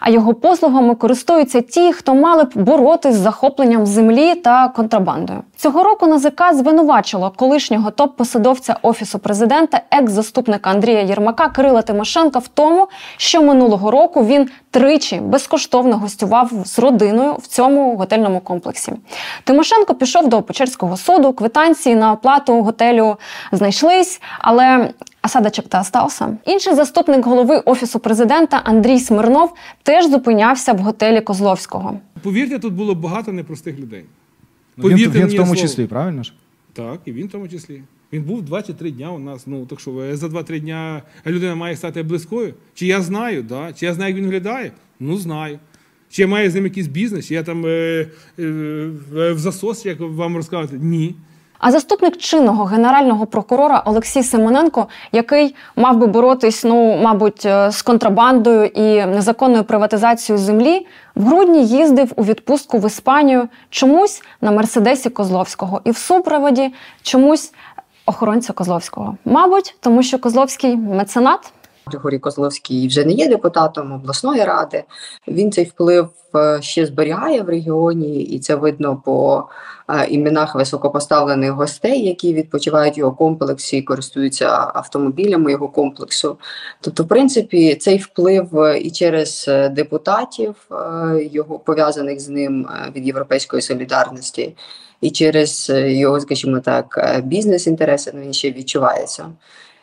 А 0.00 0.10
його 0.10 0.34
послугами 0.34 0.94
користуються 0.94 1.60
ті, 1.60 1.92
хто 1.92 2.14
мали 2.14 2.44
б 2.44 2.50
боротись 2.54 3.14
з 3.14 3.18
захопленням 3.18 3.86
землі 3.86 4.34
та 4.34 4.68
контрабандою. 4.68 5.42
Цього 5.56 5.82
року 5.82 6.06
НАЗК 6.06 6.42
звинувачило 6.52 7.32
колишнього 7.36 7.90
топ-посадовця 7.90 8.76
офісу 8.82 9.18
президента, 9.18 9.80
екс-заступника 9.90 10.70
Андрія 10.70 11.01
Єрмака 11.02 11.48
Кирила 11.48 11.82
Тимошенка 11.82 12.38
в 12.38 12.48
тому, 12.48 12.88
що 13.16 13.42
минулого 13.42 13.90
року 13.90 14.26
він 14.26 14.48
тричі 14.70 15.20
безкоштовно 15.20 15.98
гостював 15.98 16.50
з 16.64 16.78
родиною 16.78 17.32
в 17.32 17.46
цьому 17.46 17.96
готельному 17.96 18.40
комплексі. 18.40 18.92
Тимошенко 19.44 19.94
пішов 19.94 20.28
до 20.28 20.42
Печерського 20.42 20.96
суду, 20.96 21.32
квитанції 21.32 21.94
на 21.94 22.12
оплату 22.12 22.62
готелю 22.62 23.16
знайшлись, 23.52 24.20
але 24.38 24.90
осадочок 25.22 25.68
та 25.68 25.80
остався. 25.80 26.36
Інший 26.44 26.74
заступник 26.74 27.26
голови 27.26 27.58
офісу 27.58 27.98
президента 27.98 28.60
Андрій 28.64 28.98
Смирнов 29.00 29.54
теж 29.82 30.06
зупинявся 30.06 30.72
в 30.72 30.78
готелі 30.78 31.20
Козловського. 31.20 31.98
Повірте, 32.22 32.58
тут 32.58 32.74
було 32.74 32.94
багато 32.94 33.32
непростих 33.32 33.78
людей. 33.78 34.04
Ну, 34.76 34.88
він, 34.88 34.96
він 34.96 35.10
мені 35.10 35.24
в 35.24 35.30
тому 35.36 35.46
слово. 35.46 35.56
числі, 35.56 35.86
правильно 35.86 36.22
ж? 36.22 36.32
Так, 36.72 37.00
і 37.04 37.12
він 37.12 37.26
в 37.26 37.30
тому 37.30 37.48
числі. 37.48 37.82
Він 38.12 38.22
був 38.22 38.42
2 38.42 38.62
чи 38.62 38.72
3 38.72 38.90
дня 38.90 39.10
у 39.10 39.18
нас. 39.18 39.46
Ну 39.46 39.66
так 39.66 39.80
що 39.80 40.00
е, 40.00 40.16
за 40.16 40.26
2-3 40.26 40.60
дня 40.60 41.02
людина 41.26 41.54
має 41.54 41.76
стати 41.76 42.02
близькою. 42.02 42.54
Чи 42.74 42.86
я 42.86 43.02
знаю, 43.02 43.42
да? 43.42 43.72
чи 43.72 43.86
я 43.86 43.94
знаю, 43.94 44.10
як 44.10 44.18
він 44.18 44.24
виглядає? 44.24 44.72
Ну 45.00 45.16
знаю. 45.16 45.58
Чи 46.10 46.22
я 46.22 46.28
маю 46.28 46.50
з 46.50 46.54
ним 46.54 46.64
якийсь 46.64 46.86
бізнес, 46.86 47.28
чи 47.28 47.34
я 47.34 47.42
там 47.42 47.66
е, 47.66 47.68
е, 48.38 48.46
в 49.32 49.38
засос, 49.38 49.86
як 49.86 50.00
вам 50.00 50.36
розказувати? 50.36 50.78
Ні. 50.84 51.14
А 51.62 51.70
заступник 51.70 52.16
чинного 52.16 52.64
генерального 52.64 53.26
прокурора 53.26 53.82
Олексій 53.86 54.22
Симоненко, 54.22 54.86
який 55.12 55.54
мав 55.76 55.96
би 55.96 56.06
боротись, 56.06 56.64
ну 56.64 56.96
мабуть, 56.96 57.46
е, 57.46 57.70
з 57.70 57.82
контрабандою 57.82 58.64
і 58.64 59.06
незаконною 59.06 59.64
приватизацією 59.64 60.44
землі, 60.44 60.86
в 61.14 61.26
грудні 61.26 61.66
їздив 61.66 62.12
у 62.16 62.24
відпустку 62.24 62.78
в 62.78 62.86
Іспанію 62.86 63.48
чомусь 63.70 64.22
на 64.40 64.50
мерседесі 64.50 65.10
Козловського 65.10 65.80
і 65.84 65.90
в 65.90 65.96
супроводі 65.96 66.72
чомусь 67.02 67.52
охоронця 68.06 68.52
Козловського. 68.52 69.16
Мабуть, 69.24 69.76
тому 69.80 70.02
що 70.02 70.18
Козловський 70.18 70.76
меценат. 70.76 71.52
Григорій 71.86 72.18
Козловський 72.18 72.88
вже 72.88 73.04
не 73.04 73.12
є 73.12 73.28
депутатом 73.28 73.92
обласної 73.92 74.44
ради. 74.44 74.84
Він 75.28 75.52
цей 75.52 75.64
вплив 75.64 76.08
е, 76.36 76.58
ще 76.62 76.86
зберігає 76.86 77.42
в 77.42 77.48
регіоні, 77.48 78.22
і 78.22 78.38
це 78.38 78.54
видно 78.54 79.02
по 79.04 79.44
е, 79.88 80.06
іменах 80.06 80.54
високопоставлених 80.54 81.50
гостей, 81.50 82.04
які 82.04 82.34
відпочивають 82.34 82.98
його 82.98 83.12
комплексі 83.12 83.76
і 83.76 83.82
користуються 83.82 84.48
автомобілями 84.74 85.52
його 85.52 85.68
комплексу. 85.68 86.38
Тобто, 86.80 87.02
в 87.02 87.08
принципі, 87.08 87.74
цей 87.74 87.98
вплив 87.98 88.58
е, 88.58 88.78
і 88.78 88.90
через 88.90 89.50
депутатів 89.70 90.54
його 91.32 91.58
пов'язаних 91.58 92.20
з 92.20 92.28
ним 92.28 92.68
від 92.96 93.06
європейської 93.06 93.62
солідарності, 93.62 94.54
і 95.02 95.10
через 95.10 95.70
е, 95.70 95.92
його, 95.92 96.20
скажімо 96.20 96.60
так, 96.60 96.98
е, 96.98 97.20
бізнес-інтереси 97.20 98.12
ну, 98.14 98.20
він 98.22 98.32
ще 98.32 98.50
відчувається. 98.50 99.24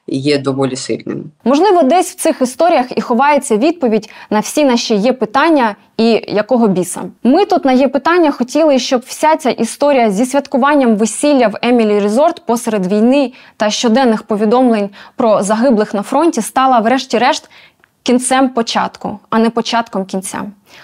Є 0.08 0.38
доволі 0.38 0.76
сильним. 0.76 1.32
Можливо, 1.44 1.84
десь 1.84 2.12
в 2.12 2.16
цих 2.16 2.42
історіях 2.42 2.86
і 2.96 3.02
ховається 3.02 3.58
відповідь 3.58 4.10
на 4.30 4.40
всі 4.40 4.66
наші 4.66 4.96
є 4.96 5.14
питання 5.14 5.76
і 5.98 6.26
якого 6.28 6.68
біса. 6.68 7.02
Ми 7.24 7.46
тут 7.46 7.66
на 7.66 7.72
є 7.72 7.88
питання 7.88 8.32
хотіли, 8.32 8.80
щоб 8.80 9.02
вся 9.06 9.36
ця 9.36 9.50
історія 9.50 10.12
зі 10.12 10.26
святкуванням 10.26 10.96
весілля 10.96 11.48
в 11.48 11.56
Емілі 11.62 12.00
Резорт 12.00 12.46
посеред 12.46 12.92
війни 12.92 13.34
та 13.58 13.70
щоденних 13.70 14.24
повідомлень 14.24 14.90
про 15.16 15.44
загиблих 15.44 15.94
на 15.94 16.02
фронті 16.02 16.42
стала, 16.42 16.80
врешті-решт, 16.80 17.50
кінцем 18.10 18.50
початку, 18.50 19.20
а 19.30 19.40
не 19.40 19.50
початком 19.50 20.06
кінця. 20.06 20.44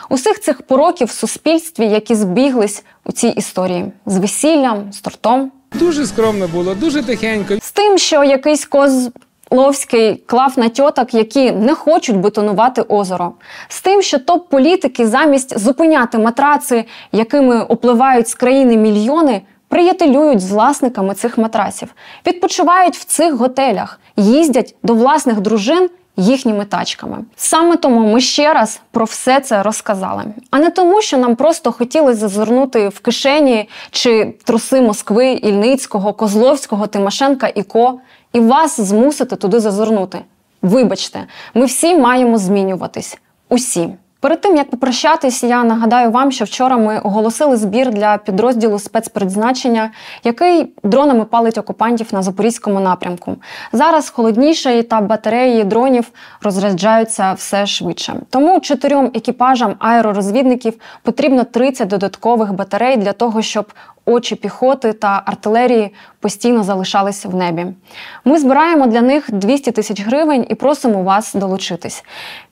Усіх 0.09 0.39
цих 0.39 0.61
пороків 0.61 1.07
в 1.07 1.11
суспільстві, 1.11 1.87
які 1.87 2.15
збіглись 2.15 2.83
у 3.05 3.11
цій 3.11 3.27
історії 3.27 3.85
з 4.05 4.17
весіллям, 4.17 4.91
з 4.93 4.99
тортом. 4.99 5.51
Дуже 5.73 6.05
скромно 6.05 6.47
було, 6.47 6.75
дуже 6.75 7.03
тихенько. 7.03 7.53
З 7.61 7.71
тим, 7.71 7.97
що 7.97 8.23
якийсь 8.23 8.65
Козловський 8.65 10.15
клав 10.25 10.53
на 10.57 10.69
тьоток, 10.69 11.13
які 11.13 11.51
не 11.51 11.75
хочуть 11.75 12.17
бетонувати 12.17 12.81
озеро. 12.81 13.33
З 13.67 13.81
тим, 13.81 14.01
що 14.01 14.19
топ-політики 14.19 15.07
замість 15.07 15.59
зупиняти 15.59 16.17
матраци, 16.17 16.85
якими 17.11 17.61
опливають 17.61 18.27
з 18.27 18.35
країни 18.35 18.77
мільйони, 18.77 19.41
приятелюють 19.67 20.41
з 20.41 20.51
власниками 20.51 21.13
цих 21.13 21.37
матрасів, 21.37 21.95
відпочивають 22.27 22.97
в 22.97 23.03
цих 23.03 23.33
готелях, 23.33 23.99
їздять 24.17 24.75
до 24.83 24.93
власних 24.93 25.41
дружин 25.41 25.89
їхніми 26.17 26.65
тачками. 26.65 27.17
Саме 27.35 27.77
тому 27.77 28.13
ми 28.13 28.21
ще 28.21 28.53
раз 28.53 28.81
про 28.91 29.05
все 29.05 29.39
це 29.39 29.63
розказали, 29.63 30.23
а 30.51 30.59
не 30.59 30.69
тому, 30.69 31.01
що 31.01 31.17
нам 31.17 31.35
просто 31.35 31.71
хотілося 31.71 32.19
зазирнути 32.19 32.89
в 32.89 32.99
кишені 32.99 33.69
чи 33.91 34.33
труси 34.43 34.81
Москви, 34.81 35.31
Ільницького, 35.31 36.13
Козловського, 36.13 36.87
Тимошенка 36.87 37.51
і 37.55 37.63
Ко, 37.63 37.99
і 38.33 38.39
вас 38.39 38.79
змусити 38.79 39.35
туди 39.35 39.59
зазирнути. 39.59 40.19
Вибачте, 40.61 41.27
ми 41.53 41.65
всі 41.65 41.95
маємо 41.95 42.37
змінюватись. 42.37 43.17
Усі. 43.49 43.89
Перед 44.25 44.41
тим 44.41 44.55
як 44.55 44.69
попрощатись, 44.69 45.43
я 45.43 45.63
нагадаю 45.63 46.11
вам, 46.11 46.31
що 46.31 46.45
вчора 46.45 46.77
ми 46.77 46.99
оголосили 46.99 47.57
збір 47.57 47.89
для 47.89 48.17
підрозділу 48.17 48.79
спецпризначення, 48.79 49.91
який 50.23 50.73
дронами 50.83 51.25
палить 51.25 51.57
окупантів 51.57 52.07
на 52.11 52.23
запорізькому 52.23 52.79
напрямку. 52.79 53.35
Зараз 53.71 54.09
холодніше 54.09 54.83
та 54.83 55.01
батареї 55.01 55.63
дронів 55.63 56.11
розряджаються 56.41 57.33
все 57.33 57.65
швидше. 57.65 58.13
Тому 58.29 58.59
чотирьом 58.59 59.11
екіпажам 59.13 59.75
аеророзвідників 59.79 60.73
потрібно 61.03 61.43
30 61.43 61.87
додаткових 61.87 62.53
батарей 62.53 62.97
для 62.97 63.13
того, 63.13 63.41
щоб 63.41 63.73
очі 64.05 64.35
піхоти 64.35 64.93
та 64.93 65.23
артилерії 65.25 65.93
постійно 66.19 66.63
залишались 66.63 67.25
в 67.25 67.35
небі. 67.35 67.65
Ми 68.25 68.39
збираємо 68.39 68.87
для 68.87 69.01
них 69.01 69.31
200 69.31 69.71
тисяч 69.71 70.01
гривень 70.01 70.45
і 70.49 70.55
просимо 70.55 71.03
вас 71.03 71.33
долучитись. 71.33 72.03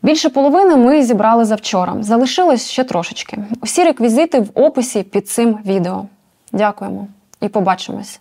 Більше 0.02 0.30
половини 0.30 0.76
ми 0.76 1.04
зібрали 1.04 1.46
завчора. 1.46 1.96
Залишилось 2.00 2.70
ще 2.70 2.84
трошечки. 2.84 3.38
Усі 3.62 3.84
реквізити 3.84 4.40
в 4.40 4.50
описі 4.54 5.04
під 5.04 5.30
цим 5.30 5.58
відео. 5.66 6.06
Дякуємо 6.52 7.08
і 7.42 7.48
побачимось. 7.48 8.20